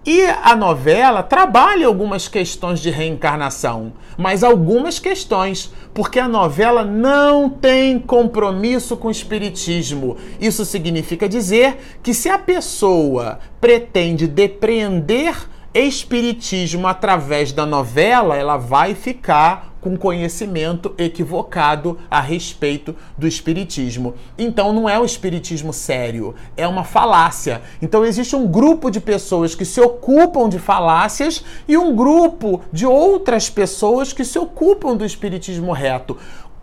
E 0.05 0.25
a 0.25 0.57
novela 0.57 1.23
trabalha 1.23 1.87
algumas 1.87 2.27
questões 2.27 2.81
de 2.81 2.91
reencarnação, 2.91 3.93
mas 4.17 4.43
algumas 4.43 4.99
questões, 4.99 5.73
porque 5.95 6.19
a 6.19 6.27
novela 6.27 6.83
não 6.83 7.49
tem 7.49 8.01
compromisso 8.01 8.97
com 8.97 9.07
o 9.07 9.13
espiritismo. 9.13 10.17
Isso 10.41 10.65
significa 10.65 11.29
dizer 11.29 11.99
que 12.03 12.13
se 12.13 12.29
a 12.29 12.39
pessoa 12.39 13.39
pretende 13.61 14.27
depreender 14.27 15.37
espiritismo 15.75 16.87
através 16.87 17.53
da 17.53 17.67
novela, 17.67 18.37
ela 18.37 18.57
vai 18.57 18.95
ficar 18.95 19.69
com 19.81 19.97
conhecimento 19.97 20.95
equivocado 20.99 21.99
a 22.11 22.21
respeito 22.21 22.95
do 23.17 23.27
espiritismo. 23.27 24.15
Então 24.37 24.73
não 24.73 24.89
é 24.89 24.99
o 24.99 25.05
espiritismo 25.05 25.73
sério, 25.73 26.35
é 26.57 26.67
uma 26.67 26.85
falácia. 26.85 27.63
Então 27.81 28.05
existe 28.05 28.35
um 28.35 28.47
grupo 28.47 28.91
de 28.91 29.01
pessoas 29.01 29.55
que 29.55 29.65
se 29.65 29.81
ocupam 29.81 30.49
de 30.49 30.59
falácias 30.59 31.45
e 31.67 31.77
um 31.77 31.95
grupo 31.95 32.61
de 32.73 32.87
outras 32.87 33.49
pessoas 33.49 34.13
que 34.13 34.25
se 34.25 34.39
ocupam 34.39 34.97
do 34.97 35.05
espiritismo 35.05 35.73
reto. 35.73 36.17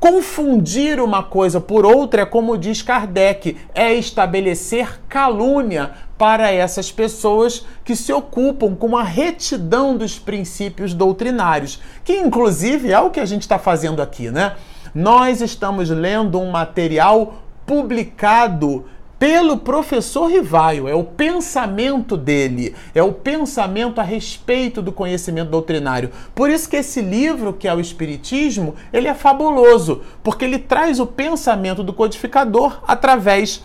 Confundir 0.07 0.99
uma 0.99 1.23
coisa 1.23 1.59
por 1.59 1.83
outra 1.83 2.21
é 2.21 2.25
como 2.27 2.59
diz 2.59 2.83
Kardec, 2.83 3.57
é 3.73 3.91
estabelecer 3.95 5.01
calúnia 5.09 5.93
para 6.15 6.51
essas 6.51 6.91
pessoas 6.91 7.65
que 7.83 7.95
se 7.95 8.13
ocupam 8.13 8.75
com 8.75 8.95
a 8.95 9.01
retidão 9.01 9.97
dos 9.97 10.19
princípios 10.19 10.93
doutrinários, 10.93 11.81
que 12.03 12.13
inclusive 12.19 12.91
é 12.91 12.99
o 12.99 13.09
que 13.09 13.19
a 13.19 13.25
gente 13.25 13.41
está 13.41 13.57
fazendo 13.57 13.99
aqui, 13.99 14.29
né? 14.29 14.55
Nós 14.93 15.41
estamos 15.41 15.89
lendo 15.89 16.39
um 16.39 16.51
material 16.51 17.41
publicado 17.65 18.85
pelo 19.17 19.57
professor 19.57 20.27
Rivaio, 20.27 20.87
é 20.87 20.93
o 20.93 21.03
pensamento 21.03 22.17
dele, 22.17 22.75
é 22.93 23.01
o 23.01 23.13
pensamento 23.13 24.01
a 24.01 24.03
respeito 24.03 24.81
do 24.81 24.91
conhecimento 24.91 25.49
doutrinário. 25.49 26.11
Por 26.33 26.49
isso 26.49 26.69
que 26.69 26.75
esse 26.75 27.01
livro, 27.01 27.53
que 27.53 27.67
é 27.67 27.73
o 27.73 27.79
Espiritismo, 27.79 28.75
ele 28.91 29.07
é 29.07 29.13
fabuloso, 29.13 30.01
porque 30.21 30.43
ele 30.43 30.59
traz 30.59 30.99
o 30.99 31.07
pensamento 31.07 31.83
do 31.83 31.93
codificador 31.93 32.81
através 32.85 33.63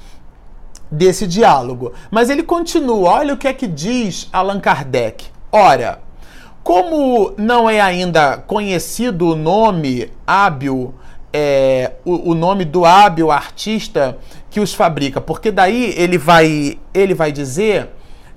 desse 0.91 1.27
diálogo. 1.27 1.93
Mas 2.11 2.31
ele 2.31 2.43
continua, 2.43 3.11
olha 3.11 3.35
o 3.35 3.37
que 3.37 3.49
é 3.49 3.53
que 3.53 3.67
diz 3.67 4.29
Allan 4.33 4.61
Kardec. 4.61 5.27
Ora, 5.51 6.01
como 6.63 7.33
não 7.37 7.69
é 7.69 7.81
ainda 7.81 8.37
conhecido 8.37 9.29
o 9.29 9.37
nome 9.37 10.11
hábil 10.27 10.95
é, 11.33 11.93
o, 12.05 12.31
o, 12.31 12.35
nome 12.35 12.65
do 12.65 12.85
hábil 12.85 13.31
artista 13.31 14.19
que 14.51 14.61
os 14.61 14.75
fabrica, 14.75 15.21
porque 15.21 15.51
daí 15.51 15.95
ele 15.97 16.19
vai, 16.19 16.79
ele 16.93 17.15
vai 17.15 17.31
dizer 17.31 17.89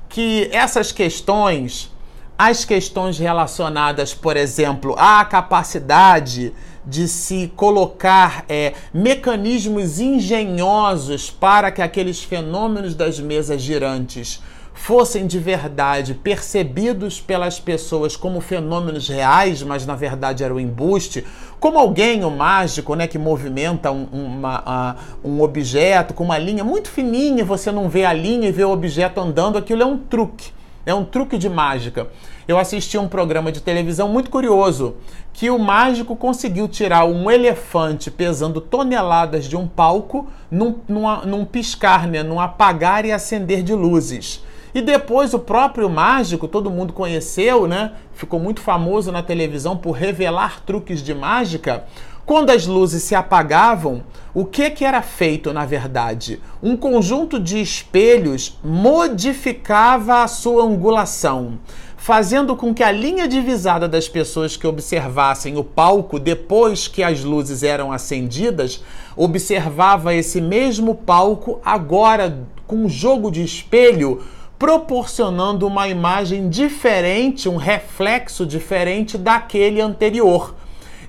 que 0.08 0.48
essas 0.52 0.92
questões, 0.92 1.92
as 2.38 2.64
questões 2.64 3.18
relacionadas, 3.18 4.14
por 4.14 4.38
exemplo, 4.38 4.96
à 4.98 5.26
capacidade 5.26 6.54
de 6.86 7.08
se 7.08 7.52
colocar 7.56 8.46
é, 8.48 8.74
mecanismos 8.94 10.00
engenhosos 10.00 11.32
para 11.32 11.72
que 11.72 11.82
aqueles 11.82 12.24
fenômenos 12.24 12.94
das 12.94 13.20
mesas 13.20 13.62
girantes 13.62 14.42
fossem 14.84 15.26
de 15.26 15.40
verdade 15.40 16.14
percebidos 16.14 17.22
pelas 17.22 17.58
pessoas 17.58 18.18
como 18.18 18.42
fenômenos 18.42 19.08
reais, 19.08 19.64
mas 19.64 19.86
na 19.86 19.96
verdade 19.96 20.44
era 20.44 20.54
um 20.54 20.60
embuste, 20.60 21.26
como 21.58 21.80
alguém, 21.80 22.26
o 22.26 22.28
um 22.28 22.36
mágico, 22.36 22.94
né, 22.94 23.08
que 23.08 23.18
movimenta 23.18 23.90
um, 23.92 24.04
uma, 24.12 24.98
uh, 25.24 25.30
um 25.30 25.42
objeto 25.42 26.14
com 26.14 26.26
uma 26.26 26.38
linha 26.38 26.66
muito 26.66 26.90
fininha, 26.90 27.46
você 27.46 27.72
não 27.72 27.88
vê 27.88 28.04
a 28.04 28.12
linha 28.12 28.50
e 28.50 28.52
vê 28.52 28.66
o 28.66 28.72
objeto 28.72 29.22
andando, 29.22 29.58
aquilo 29.58 29.84
é 29.84 29.86
um 29.86 29.98
truque, 29.98 30.52
é 30.86 30.94
um 30.94 31.06
truque 31.06 31.38
de 31.38 31.48
mágica. 31.48 32.10
Eu 32.46 32.60
assisti 32.60 32.98
um 32.98 33.08
programa 33.08 33.54
de 33.54 33.62
televisão 33.62 34.10
muito 34.10 34.30
curioso, 34.30 34.98
que 35.32 35.50
o 35.50 35.58
mágico 35.58 36.14
conseguiu 36.14 36.68
tirar 36.68 37.06
um 37.06 37.32
elefante 37.32 38.12
pesando 38.12 38.60
toneladas 38.60 39.46
de 39.46 39.56
um 39.56 39.66
palco 39.66 40.28
num, 40.52 40.76
num, 40.90 41.26
num 41.26 41.46
piscar, 41.46 42.06
né, 42.06 42.22
num 42.22 42.38
apagar 42.38 43.06
e 43.06 43.14
acender 43.14 43.64
de 43.64 43.74
luzes. 43.74 44.44
E 44.74 44.82
depois 44.82 45.34
o 45.34 45.40
próprio 45.40 45.88
mágico, 45.88 46.48
todo 46.48 46.72
mundo 46.72 46.94
conheceu, 46.94 47.68
né? 47.68 47.94
Ficou 48.14 48.40
muito 48.40 48.60
famoso 48.60 49.12
na 49.12 49.22
televisão 49.22 49.78
por 49.78 49.92
revelar 49.92 50.62
truques 50.66 51.02
de 51.02 51.14
mágica. 51.14 51.86
Quando 52.26 52.52
as 52.52 52.66
luzes 52.66 53.04
se 53.04 53.14
apagavam, 53.14 54.02
o 54.34 54.46
que, 54.46 54.70
que 54.72 54.86
era 54.86 55.02
feito 55.02 55.52
na 55.52 55.66
verdade? 55.66 56.42
Um 56.62 56.76
conjunto 56.76 57.38
de 57.40 57.62
espelhos 57.62 58.58
modificava 58.64 60.24
a 60.24 60.28
sua 60.28 60.64
angulação, 60.64 61.60
fazendo 61.98 62.56
com 62.56 62.74
que 62.74 62.82
a 62.82 62.92
linha 62.92 63.28
divisada 63.28 63.90
das 63.90 64.08
pessoas 64.08 64.56
que 64.56 64.66
observassem 64.66 65.58
o 65.58 65.64
palco 65.64 66.18
depois 66.18 66.88
que 66.88 67.04
as 67.04 67.24
luzes 67.24 67.62
eram 67.62 67.92
acendidas, 67.92 68.82
observava 69.18 70.16
esse 70.16 70.40
mesmo 70.42 70.96
palco 70.96 71.60
agora 71.64 72.40
com 72.66 72.86
um 72.86 72.90
jogo 72.90 73.30
de 73.30 73.44
espelho 73.44 74.24
proporcionando 74.64 75.68
uma 75.68 75.90
imagem 75.90 76.48
diferente, 76.48 77.50
um 77.50 77.58
reflexo 77.58 78.46
diferente 78.46 79.18
daquele 79.18 79.82
anterior. 79.82 80.56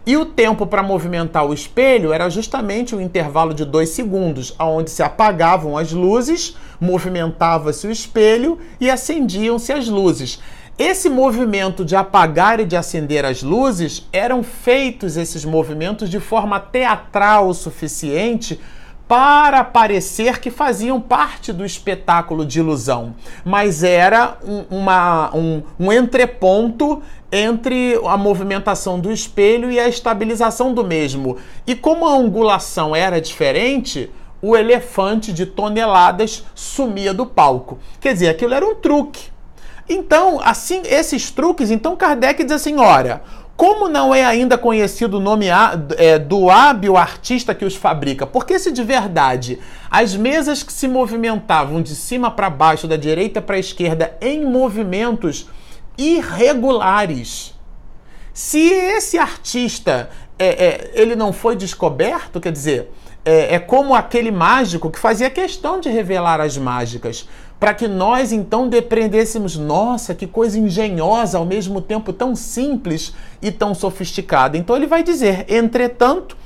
E 0.04 0.16
o 0.16 0.26
tempo 0.26 0.66
para 0.66 0.82
movimentar 0.82 1.46
o 1.46 1.54
espelho 1.54 2.12
era 2.12 2.28
justamente 2.28 2.96
o 2.96 2.99
um 2.99 3.00
intervalo 3.00 3.54
de 3.54 3.64
dois 3.64 3.90
segundos, 3.90 4.52
onde 4.58 4.90
se 4.90 5.04
apagavam 5.04 5.78
as 5.78 5.92
luzes, 5.92 6.56
movimentava-se 6.80 7.87
o 7.87 7.92
espelho 7.92 8.58
e 8.80 8.90
acendiam-se 8.90 9.73
as 9.73 9.87
luzes. 9.87 10.40
Esse 10.76 11.08
movimento 11.08 11.84
de 11.84 11.94
apagar 11.94 12.58
e 12.58 12.64
de 12.64 12.76
acender 12.76 13.25
as 13.25 13.40
luzes 13.40 14.08
eram 14.12 14.42
feitos 14.42 15.16
esses 15.16 15.44
movimentos 15.44 16.11
de 16.11 16.18
forma 16.18 16.58
teatral 16.58 17.46
o 17.46 17.54
suficiente 17.54 18.58
para 19.06 19.62
parecer 19.62 20.40
que 20.40 20.50
faziam 20.50 21.00
parte 21.00 21.52
do 21.52 21.64
espetáculo 21.64 22.44
de 22.44 22.58
ilusão, 22.58 23.14
mas 23.44 23.82
era 23.82 24.38
um, 24.42 24.78
uma, 24.78 25.30
um, 25.37 25.62
um 25.78 25.92
entreponto 25.92 27.02
entre 27.30 28.00
a 28.06 28.16
movimentação 28.16 28.99
do 28.99 29.12
espelho 29.12 29.70
e 29.70 29.78
a 29.78 29.88
estabilização 29.88 30.73
do 30.73 30.84
mesmo. 30.84 31.37
E 31.66 31.75
como 31.75 32.06
a 32.06 32.16
angulação 32.16 32.94
era 32.94 33.20
diferente, 33.20 34.11
o 34.40 34.56
elefante 34.56 35.32
de 35.32 35.44
toneladas 35.44 36.44
sumia 36.55 37.12
do 37.12 37.26
palco. 37.26 37.79
Quer 38.00 38.12
dizer, 38.12 38.29
aquilo 38.29 38.55
era 38.55 38.64
um 38.64 38.74
truque. 38.74 39.35
Então, 39.88 40.40
assim, 40.42 40.83
esses 40.85 41.31
truques, 41.31 41.70
então 41.70 41.96
Kardec 41.96 42.42
diz 42.42 42.52
assim: 42.52 42.79
olha, 42.79 43.20
como 43.57 43.88
não 43.88 44.14
é 44.14 44.25
ainda 44.25 44.59
conhecido 44.59 45.19
o 45.19 45.21
nome 45.21 45.47
é, 45.97 46.19
do 46.19 46.51
hábil 46.51 46.97
artista 46.97 47.55
que 47.55 47.64
os 47.64 47.77
fabrica? 47.77 48.27
Porque 48.27 48.59
se 48.59 48.73
de 48.73 48.83
verdade 48.83 49.61
as 49.90 50.17
mesas 50.17 50.62
que 50.62 50.73
se 50.73 50.88
movimentavam 50.88 51.81
de 51.81 51.95
cima 51.95 52.31
para 52.31 52.51
baixo, 52.51 52.88
da 52.88 52.97
direita 52.97 53.40
para 53.40 53.57
a 53.57 53.61
esquerda, 53.61 54.17
em 54.21 54.45
movimentos 54.45 55.49
irregulares, 55.97 57.55
se 58.33 58.59
esse 58.59 59.17
artista 59.17 60.11
é, 60.37 60.47
é, 60.47 60.90
ele 60.95 61.14
não 61.14 61.33
foi 61.33 61.55
descoberto, 61.55 62.40
quer 62.40 62.51
dizer, 62.51 62.90
é, 63.25 63.55
é 63.55 63.59
como 63.61 63.95
aquele 63.95 64.33
mágico 64.33 64.90
que 64.90 64.99
fazia 64.99 65.31
questão 65.31 65.79
de 65.79 65.88
revelar 65.88 66.40
as 66.40 66.59
mágicas 66.59 67.29
para 67.59 67.75
que 67.75 67.88
nós 67.88 68.33
então 68.33 68.69
depreendêssemos, 68.69 69.57
nossa, 69.57 70.14
que 70.14 70.27
coisa 70.27 70.59
engenhosa, 70.59 71.38
ao 71.38 71.47
mesmo 71.47 71.81
tempo 71.81 72.12
tão 72.12 72.37
simples 72.37 73.14
e 73.40 73.51
tão 73.51 73.75
sofisticada. 73.75 74.57
Então 74.57 74.77
ele 74.77 74.87
vai 74.87 75.03
dizer, 75.03 75.47
entretanto, 75.49 76.37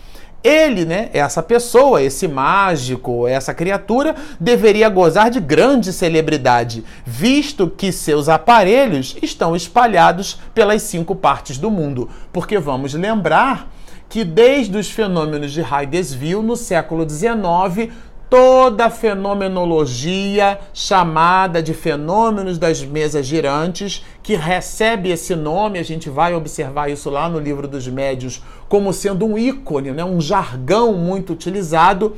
ele, 0.42 0.84
né, 0.84 1.10
essa 1.12 1.42
pessoa, 1.42 2.00
esse 2.00 2.28
mágico, 2.28 3.26
essa 3.26 3.52
criatura, 3.52 4.14
deveria 4.38 4.88
gozar 4.88 5.30
de 5.30 5.40
grande 5.40 5.92
celebridade, 5.92 6.84
visto 7.04 7.68
que 7.68 7.90
seus 7.90 8.28
aparelhos 8.28 9.16
estão 9.20 9.56
espalhados 9.56 10.40
pelas 10.54 10.82
cinco 10.82 11.16
partes 11.16 11.58
do 11.58 11.70
mundo. 11.70 12.08
Porque 12.32 12.58
vamos 12.58 12.94
lembrar 12.94 13.68
que 14.08 14.24
desde 14.24 14.76
os 14.78 14.90
fenômenos 14.90 15.52
de 15.52 15.62
desvio 15.90 16.40
no 16.42 16.56
século 16.56 17.08
XIX, 17.08 17.92
toda 18.30 18.86
a 18.86 18.90
fenomenologia 18.90 20.58
chamada 20.74 21.62
de 21.62 21.72
fenômenos 21.72 22.58
das 22.58 22.84
mesas 22.84 23.26
girantes, 23.26 24.04
que 24.22 24.34
recebe 24.34 25.10
esse 25.10 25.34
nome, 25.34 25.78
a 25.78 25.82
gente 25.82 26.10
vai 26.10 26.34
observar 26.34 26.90
isso 26.90 27.08
lá 27.08 27.28
no 27.28 27.38
livro 27.38 27.66
dos 27.66 27.88
médios, 27.88 28.42
como 28.68 28.92
sendo 28.92 29.24
um 29.24 29.38
ícone, 29.38 29.92
né, 29.92 30.04
um 30.04 30.20
jargão 30.20 30.92
muito 30.92 31.32
utilizado. 31.32 32.16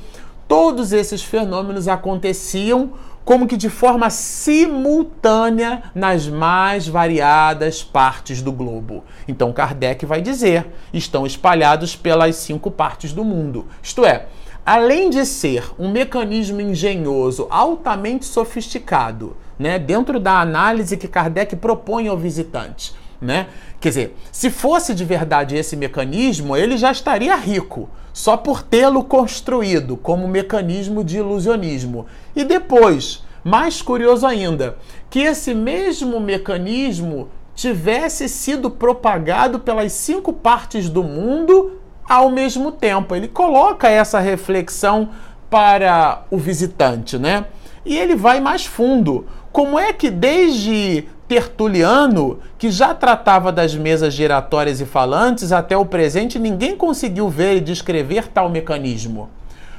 Todos 0.49 0.93
esses 0.93 1.23
fenômenos 1.23 1.87
aconteciam 1.87 2.93
como 3.31 3.47
que 3.47 3.57
de 3.57 3.71
forma 3.71 4.11
simultânea 4.11 5.85
nas 5.95 6.27
mais 6.27 6.89
variadas 6.89 7.81
partes 7.81 8.43
do 8.43 8.51
globo. 8.51 9.05
Então 9.29 9.53
Kardec 9.53 10.05
vai 10.05 10.21
dizer: 10.21 10.67
estão 10.93 11.25
espalhados 11.25 11.95
pelas 11.95 12.35
cinco 12.35 12.73
partes 12.73 13.13
do 13.13 13.23
mundo. 13.23 13.69
Isto 13.81 14.05
é, 14.05 14.27
além 14.67 15.11
de 15.11 15.25
ser 15.25 15.71
um 15.79 15.93
mecanismo 15.93 16.61
engenhoso, 16.61 17.47
altamente 17.51 18.25
sofisticado, 18.27 19.37
né, 19.57 19.79
dentro 19.79 20.19
da 20.19 20.41
análise 20.41 20.97
que 20.97 21.07
Kardec 21.07 21.55
propõe 21.55 22.09
ao 22.09 22.19
visitante, 22.19 22.93
né? 23.21 23.49
Quer 23.81 23.89
dizer, 23.89 24.17
se 24.33 24.51
fosse 24.51 24.95
de 24.95 25.05
verdade 25.05 25.57
esse 25.57 25.77
mecanismo, 25.77 26.57
ele 26.57 26.77
já 26.77 26.91
estaria 26.91 27.35
rico, 27.37 27.89
só 28.13 28.37
por 28.37 28.63
tê-lo 28.63 29.05
construído 29.05 29.97
como 29.97 30.27
mecanismo 30.27 31.05
de 31.05 31.19
ilusionismo. 31.19 32.07
E 32.35 32.45
depois, 32.45 33.23
mais 33.45 33.83
curioso 33.83 34.27
ainda, 34.27 34.77
que 35.09 35.21
esse 35.21 35.55
mesmo 35.55 36.21
mecanismo 36.21 37.29
tivesse 37.55 38.29
sido 38.29 38.71
propagado 38.71 39.61
pelas 39.61 39.93
cinco 39.93 40.33
partes 40.33 40.89
do 40.89 41.03
mundo 41.03 41.79
ao 42.09 42.31
mesmo 42.31 42.73
tempo. 42.73 43.15
Ele 43.15 43.29
coloca 43.29 43.89
essa 43.89 44.19
reflexão 44.19 45.11
para 45.49 46.25
o 46.31 46.39
visitante, 46.39 47.19
né? 47.19 47.47
E 47.85 47.99
ele 47.99 48.15
vai 48.15 48.41
mais 48.41 48.65
fundo. 48.65 49.27
Como 49.53 49.79
é 49.79 49.93
que 49.93 50.11
desde 50.11 51.07
Tertuliano, 51.31 52.41
que 52.59 52.73
já 52.73 52.93
tratava 52.93 53.53
das 53.53 53.73
mesas 53.73 54.13
giratórias 54.15 54.81
e 54.81 54.85
falantes, 54.85 55.53
até 55.53 55.77
o 55.77 55.87
presente 55.87 56.41
ninguém 56.41 56.75
conseguiu 56.75 57.29
ver 57.29 57.59
e 57.59 57.61
descrever 57.61 58.27
tal 58.27 58.51
mecanismo? 58.51 59.31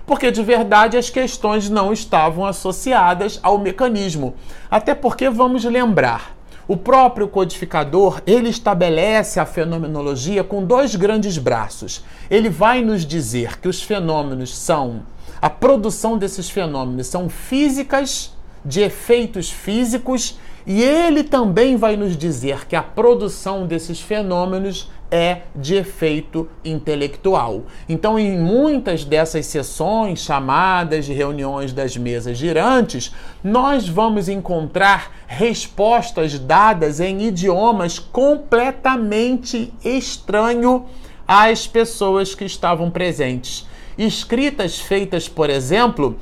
Porque 0.05 0.31
de 0.31 0.41
verdade 0.41 0.95
as 0.95 1.09
questões 1.09 1.69
não 1.69 1.91
estavam 1.91 2.45
associadas 2.45 3.37
ao 3.43 3.57
mecanismo. 3.57 4.33
Até 4.69 4.95
porque 4.95 5.29
vamos 5.29 5.65
lembrar, 5.65 6.37
o 6.69 6.77
próprio 6.77 7.27
codificador, 7.27 8.21
ele 8.25 8.47
estabelece 8.47 9.37
a 9.37 9.45
fenomenologia 9.45 10.45
com 10.45 10.63
dois 10.63 10.95
grandes 10.95 11.37
braços. 11.37 12.01
Ele 12.29 12.49
vai 12.49 12.81
nos 12.81 13.05
dizer 13.05 13.59
que 13.59 13.67
os 13.67 13.83
fenômenos 13.83 14.57
são 14.57 15.01
a 15.41 15.49
produção 15.49 16.17
desses 16.17 16.49
fenômenos 16.49 17.07
são 17.07 17.27
físicas, 17.27 18.31
de 18.63 18.79
efeitos 18.81 19.49
físicos, 19.49 20.37
e 20.65 20.82
ele 20.82 21.24
também 21.24 21.76
vai 21.76 21.95
nos 21.95 22.15
dizer 22.15 22.65
que 22.67 22.76
a 22.76 22.84
produção 22.84 23.65
desses 23.65 24.00
fenômenos 24.00 24.89
é 25.12 25.41
de 25.54 25.76
efeito 25.76 26.47
intelectual. 26.63 27.63
Então, 27.89 28.17
em 28.17 28.39
muitas 28.39 29.04
dessas 29.04 29.45
sessões 29.45 30.19
chamadas 30.19 31.06
de 31.06 31.12
reuniões 31.12 31.74
das 31.74 31.97
mesas 31.97 32.38
girantes, 32.38 33.13
nós 33.43 33.89
vamos 33.89 34.30
encontrar 34.30 35.12
respostas 35.28 36.39
dadas 36.39 37.02
em 37.02 37.24
idiomas 37.24 38.00
completamente 38.00 39.74
estranho 39.84 40.86
às 41.28 41.67
pessoas 41.67 42.34
que 42.34 42.45
estavam 42.45 42.89
presentes. 42.89 43.67
Escritas 43.97 44.80
feitas, 44.80 45.28
por 45.28 45.50
exemplo, 45.50 46.15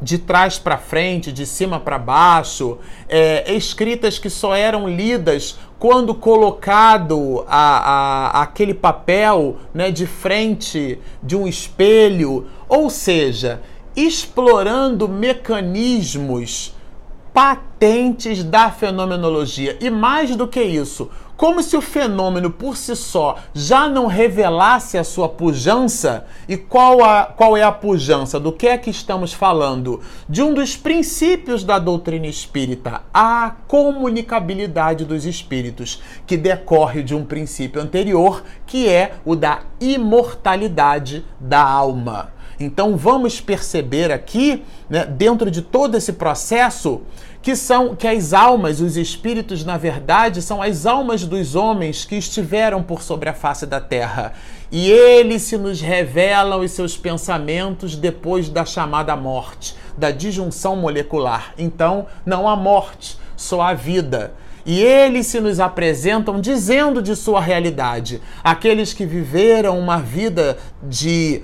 de 0.00 0.18
trás 0.18 0.58
para 0.58 0.78
frente, 0.78 1.32
de 1.32 1.44
cima 1.44 1.80
para 1.80 1.98
baixo, 1.98 2.78
é, 3.08 3.52
escritas 3.52 4.18
que 4.18 4.30
só 4.30 4.54
eram 4.54 4.88
lidas 4.88 5.58
quando 5.78 6.14
colocado 6.14 7.44
a, 7.48 8.38
a, 8.38 8.42
aquele 8.42 8.74
papel 8.74 9.56
né, 9.72 9.90
de 9.90 10.06
frente 10.06 10.98
de 11.22 11.36
um 11.36 11.46
espelho, 11.46 12.46
ou 12.68 12.90
seja, 12.90 13.60
explorando 13.94 15.08
mecanismos 15.08 16.74
patentes 17.32 18.42
da 18.42 18.70
fenomenologia. 18.70 19.76
E 19.80 19.90
mais 19.90 20.34
do 20.34 20.48
que 20.48 20.60
isso, 20.60 21.10
como 21.38 21.62
se 21.62 21.76
o 21.76 21.80
fenômeno 21.80 22.50
por 22.50 22.76
si 22.76 22.96
só 22.96 23.36
já 23.54 23.88
não 23.88 24.06
revelasse 24.06 24.98
a 24.98 25.04
sua 25.04 25.28
pujança. 25.28 26.26
E 26.48 26.56
qual, 26.56 27.02
a, 27.02 27.26
qual 27.26 27.56
é 27.56 27.62
a 27.62 27.70
pujança? 27.70 28.40
Do 28.40 28.52
que 28.52 28.66
é 28.66 28.76
que 28.76 28.90
estamos 28.90 29.32
falando? 29.32 30.00
De 30.28 30.42
um 30.42 30.52
dos 30.52 30.76
princípios 30.76 31.62
da 31.62 31.78
doutrina 31.78 32.26
espírita, 32.26 33.02
a 33.14 33.54
comunicabilidade 33.68 35.04
dos 35.04 35.24
espíritos, 35.24 36.02
que 36.26 36.36
decorre 36.36 37.04
de 37.04 37.14
um 37.14 37.24
princípio 37.24 37.80
anterior, 37.80 38.42
que 38.66 38.88
é 38.88 39.14
o 39.24 39.36
da 39.36 39.60
imortalidade 39.80 41.24
da 41.38 41.62
alma. 41.62 42.32
Então 42.58 42.96
vamos 42.96 43.40
perceber 43.40 44.10
aqui, 44.10 44.64
né, 44.90 45.04
dentro 45.04 45.48
de 45.48 45.62
todo 45.62 45.96
esse 45.96 46.14
processo, 46.14 47.02
que 47.40 47.54
são 47.54 47.94
que 47.94 48.06
as 48.06 48.32
almas, 48.32 48.80
os 48.80 48.96
espíritos, 48.96 49.64
na 49.64 49.76
verdade, 49.76 50.42
são 50.42 50.60
as 50.60 50.86
almas 50.86 51.24
dos 51.24 51.54
homens 51.54 52.04
que 52.04 52.16
estiveram 52.16 52.82
por 52.82 53.02
sobre 53.02 53.28
a 53.28 53.34
face 53.34 53.64
da 53.66 53.80
terra. 53.80 54.32
E 54.70 54.90
eles 54.90 55.42
se 55.42 55.56
nos 55.56 55.80
revelam 55.80 56.60
os 56.60 56.72
seus 56.72 56.96
pensamentos 56.96 57.96
depois 57.96 58.48
da 58.48 58.64
chamada 58.64 59.16
morte, 59.16 59.74
da 59.96 60.10
disjunção 60.10 60.76
molecular. 60.76 61.54
Então, 61.56 62.06
não 62.26 62.48
há 62.48 62.54
morte, 62.54 63.18
só 63.36 63.62
há 63.62 63.72
vida. 63.72 64.34
E 64.66 64.82
eles 64.82 65.26
se 65.26 65.40
nos 65.40 65.60
apresentam 65.60 66.40
dizendo 66.40 67.00
de 67.00 67.16
sua 67.16 67.40
realidade. 67.40 68.20
Aqueles 68.44 68.92
que 68.92 69.06
viveram 69.06 69.78
uma 69.78 69.96
vida 69.98 70.58
de 70.82 71.42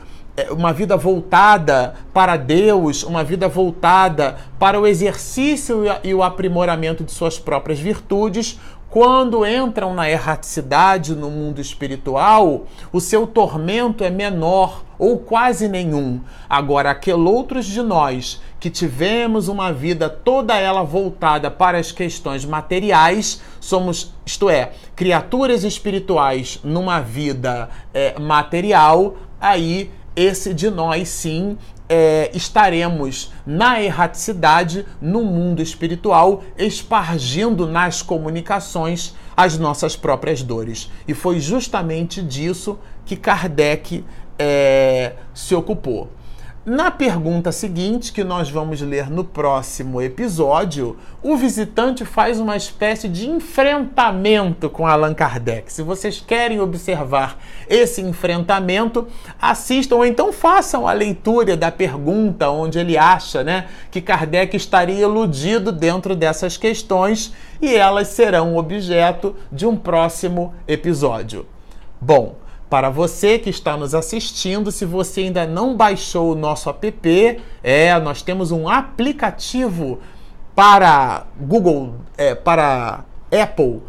uma 0.51 0.73
vida 0.73 0.97
voltada 0.97 1.95
para 2.13 2.37
Deus, 2.37 3.03
uma 3.05 3.23
vida 3.23 3.49
voltada 3.49 4.37
para 4.59 4.81
o 4.81 4.87
exercício 4.87 5.85
e 6.03 6.13
o 6.13 6.23
aprimoramento 6.23 7.05
de 7.05 7.13
suas 7.13 7.39
próprias 7.39 7.79
virtudes, 7.79 8.59
quando 8.91 9.45
entram 9.45 9.93
na 9.93 10.09
erraticidade 10.09 11.17
no 11.17 11.29
mundo 11.29 11.61
espiritual, 11.61 12.67
o 12.93 13.01
seu 13.01 13.27
tormento 13.27 14.05
é 14.05 14.11
menor 14.11 14.85
ou 14.97 15.19
quase 15.19 15.69
nenhum. 15.69 16.21
Agora, 16.49 16.93
aqueles 16.93 17.27
outros 17.27 17.67
de 17.67 17.83
nós 17.83 18.41
que 18.61 18.71
tivemos 18.71 19.49
uma 19.49 19.73
vida 19.73 20.09
toda 20.09 20.57
ela 20.57 20.85
voltada 20.85 21.51
para 21.51 21.77
as 21.77 21.91
questões 21.91 22.45
materiais, 22.45 23.43
somos, 23.59 24.15
isto 24.25 24.49
é, 24.49 24.71
criaturas 24.95 25.65
espirituais 25.65 26.61
numa 26.63 27.01
vida 27.01 27.69
é, 27.93 28.17
material, 28.19 29.17
aí 29.41 29.91
esse 30.17 30.55
de 30.55 30.71
nós 30.71 31.09
sim 31.09 31.57
é, 31.89 32.31
estaremos 32.35 33.33
na 33.47 33.81
erraticidade, 33.83 34.87
no 35.01 35.23
mundo 35.25 35.61
espiritual, 35.61 36.43
espargindo 36.57 37.67
nas 37.67 38.03
comunicações 38.03 39.15
as 39.37 39.59
nossas 39.59 39.97
próprias 39.97 40.43
dores. 40.43 40.91
E 41.07 41.15
foi 41.15 41.41
justamente 41.41 42.23
disso 42.23 42.79
que 43.05 43.17
Kardec 43.17 44.05
é, 44.39 45.15
se 45.35 45.55
ocupou. 45.55 46.09
Na 46.67 46.91
pergunta 46.91 47.53
seguinte, 47.53 48.11
que 48.11 48.25
nós 48.25 48.49
vamos 48.49 48.81
ler 48.81 49.11
no 49.11 49.23
próximo 49.23 50.01
episódio, 50.01 50.97
o 51.23 51.37
visitante 51.37 52.07
faz 52.07 52.41
uma 52.41 52.57
espécie 52.57 53.07
de 53.07 53.29
enfrentamento 53.29 54.71
com 54.71 54.87
Allan 54.87 55.13
Kardec. 55.13 55.71
Se 55.71 55.83
vocês 55.83 56.25
querem 56.27 56.61
observar 56.61 57.39
esse 57.69 58.01
enfrentamento, 58.01 59.07
assistam 59.39 59.97
ou 59.97 60.07
então 60.07 60.33
façam 60.33 60.89
a 60.89 60.95
leitura 60.95 61.55
da 61.55 61.71
pergunta, 61.71 62.49
onde 62.49 62.79
ele 62.79 62.97
acha 62.97 63.45
né, 63.45 63.67
que 63.91 64.01
Kardec 64.01 64.57
estaria 64.57 65.03
iludido 65.03 65.71
dentro 65.71 66.17
dessas 66.17 66.57
questões 66.57 67.35
e 67.61 67.75
elas 67.75 68.09
serão 68.09 68.57
objeto 68.57 69.37
de 69.53 69.67
um 69.67 69.77
próximo 69.77 70.55
episódio. 70.67 71.45
Bom, 72.01 72.37
para 72.69 72.91
você 72.91 73.39
que 73.39 73.51
está 73.51 73.77
nos 73.77 73.95
assistindo, 73.95 74.73
se 74.73 74.85
você 74.85 75.23
ainda 75.23 75.47
não 75.47 75.77
baixou 75.77 76.33
o 76.33 76.35
nosso 76.35 76.69
app, 76.71 77.41
é, 77.63 77.99
nós 78.01 78.23
temos 78.23 78.51
um 78.51 78.69
aplicativo 78.69 80.01
para 80.55 81.27
Google, 81.39 81.95
é, 82.17 82.35
para 82.35 83.05
Apple. 83.31 83.83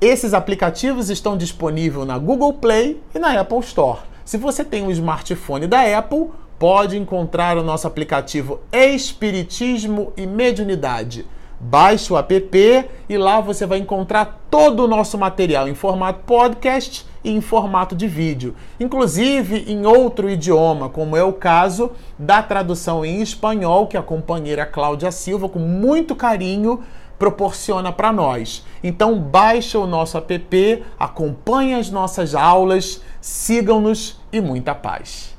Esses 0.00 0.34
aplicativos 0.34 1.10
estão 1.10 1.36
disponíveis 1.36 2.06
na 2.06 2.18
Google 2.18 2.54
Play 2.54 3.00
e 3.14 3.18
na 3.18 3.40
Apple 3.40 3.60
Store. 3.60 4.00
Se 4.24 4.36
você 4.36 4.64
tem 4.64 4.82
um 4.82 4.90
smartphone 4.90 5.66
da 5.66 5.98
Apple, 5.98 6.30
pode 6.58 6.96
encontrar 6.96 7.56
o 7.58 7.62
nosso 7.62 7.86
aplicativo 7.86 8.60
Espiritismo 8.72 10.12
e 10.16 10.26
Mediunidade. 10.26 11.26
Baixe 11.60 12.12
o 12.12 12.18
app 12.18 12.88
e 13.08 13.16
lá 13.16 13.40
você 13.40 13.66
vai 13.66 13.78
encontrar 13.78 14.40
todo 14.50 14.84
o 14.84 14.88
nosso 14.88 15.16
material 15.16 15.68
em 15.68 15.74
formato 15.74 16.20
podcast 16.26 17.06
e 17.24 17.30
em 17.30 17.40
formato 17.40 17.96
de 17.96 18.06
vídeo, 18.06 18.54
inclusive 18.78 19.64
em 19.66 19.86
outro 19.86 20.28
idioma, 20.28 20.90
como 20.90 21.16
é 21.16 21.24
o 21.24 21.32
caso 21.32 21.92
da 22.18 22.42
tradução 22.42 23.04
em 23.04 23.22
espanhol 23.22 23.86
que 23.86 23.96
a 23.96 24.02
companheira 24.02 24.66
Cláudia 24.66 25.10
Silva, 25.10 25.48
com 25.48 25.58
muito 25.58 26.14
carinho, 26.14 26.82
proporciona 27.18 27.90
para 27.90 28.12
nós. 28.12 28.64
Então 28.82 29.18
baixe 29.18 29.76
o 29.76 29.86
nosso 29.86 30.18
app, 30.18 30.84
acompanhe 30.98 31.74
as 31.74 31.90
nossas 31.90 32.34
aulas, 32.34 33.00
sigam-nos 33.20 34.20
e 34.30 34.40
muita 34.40 34.74
paz. 34.74 35.33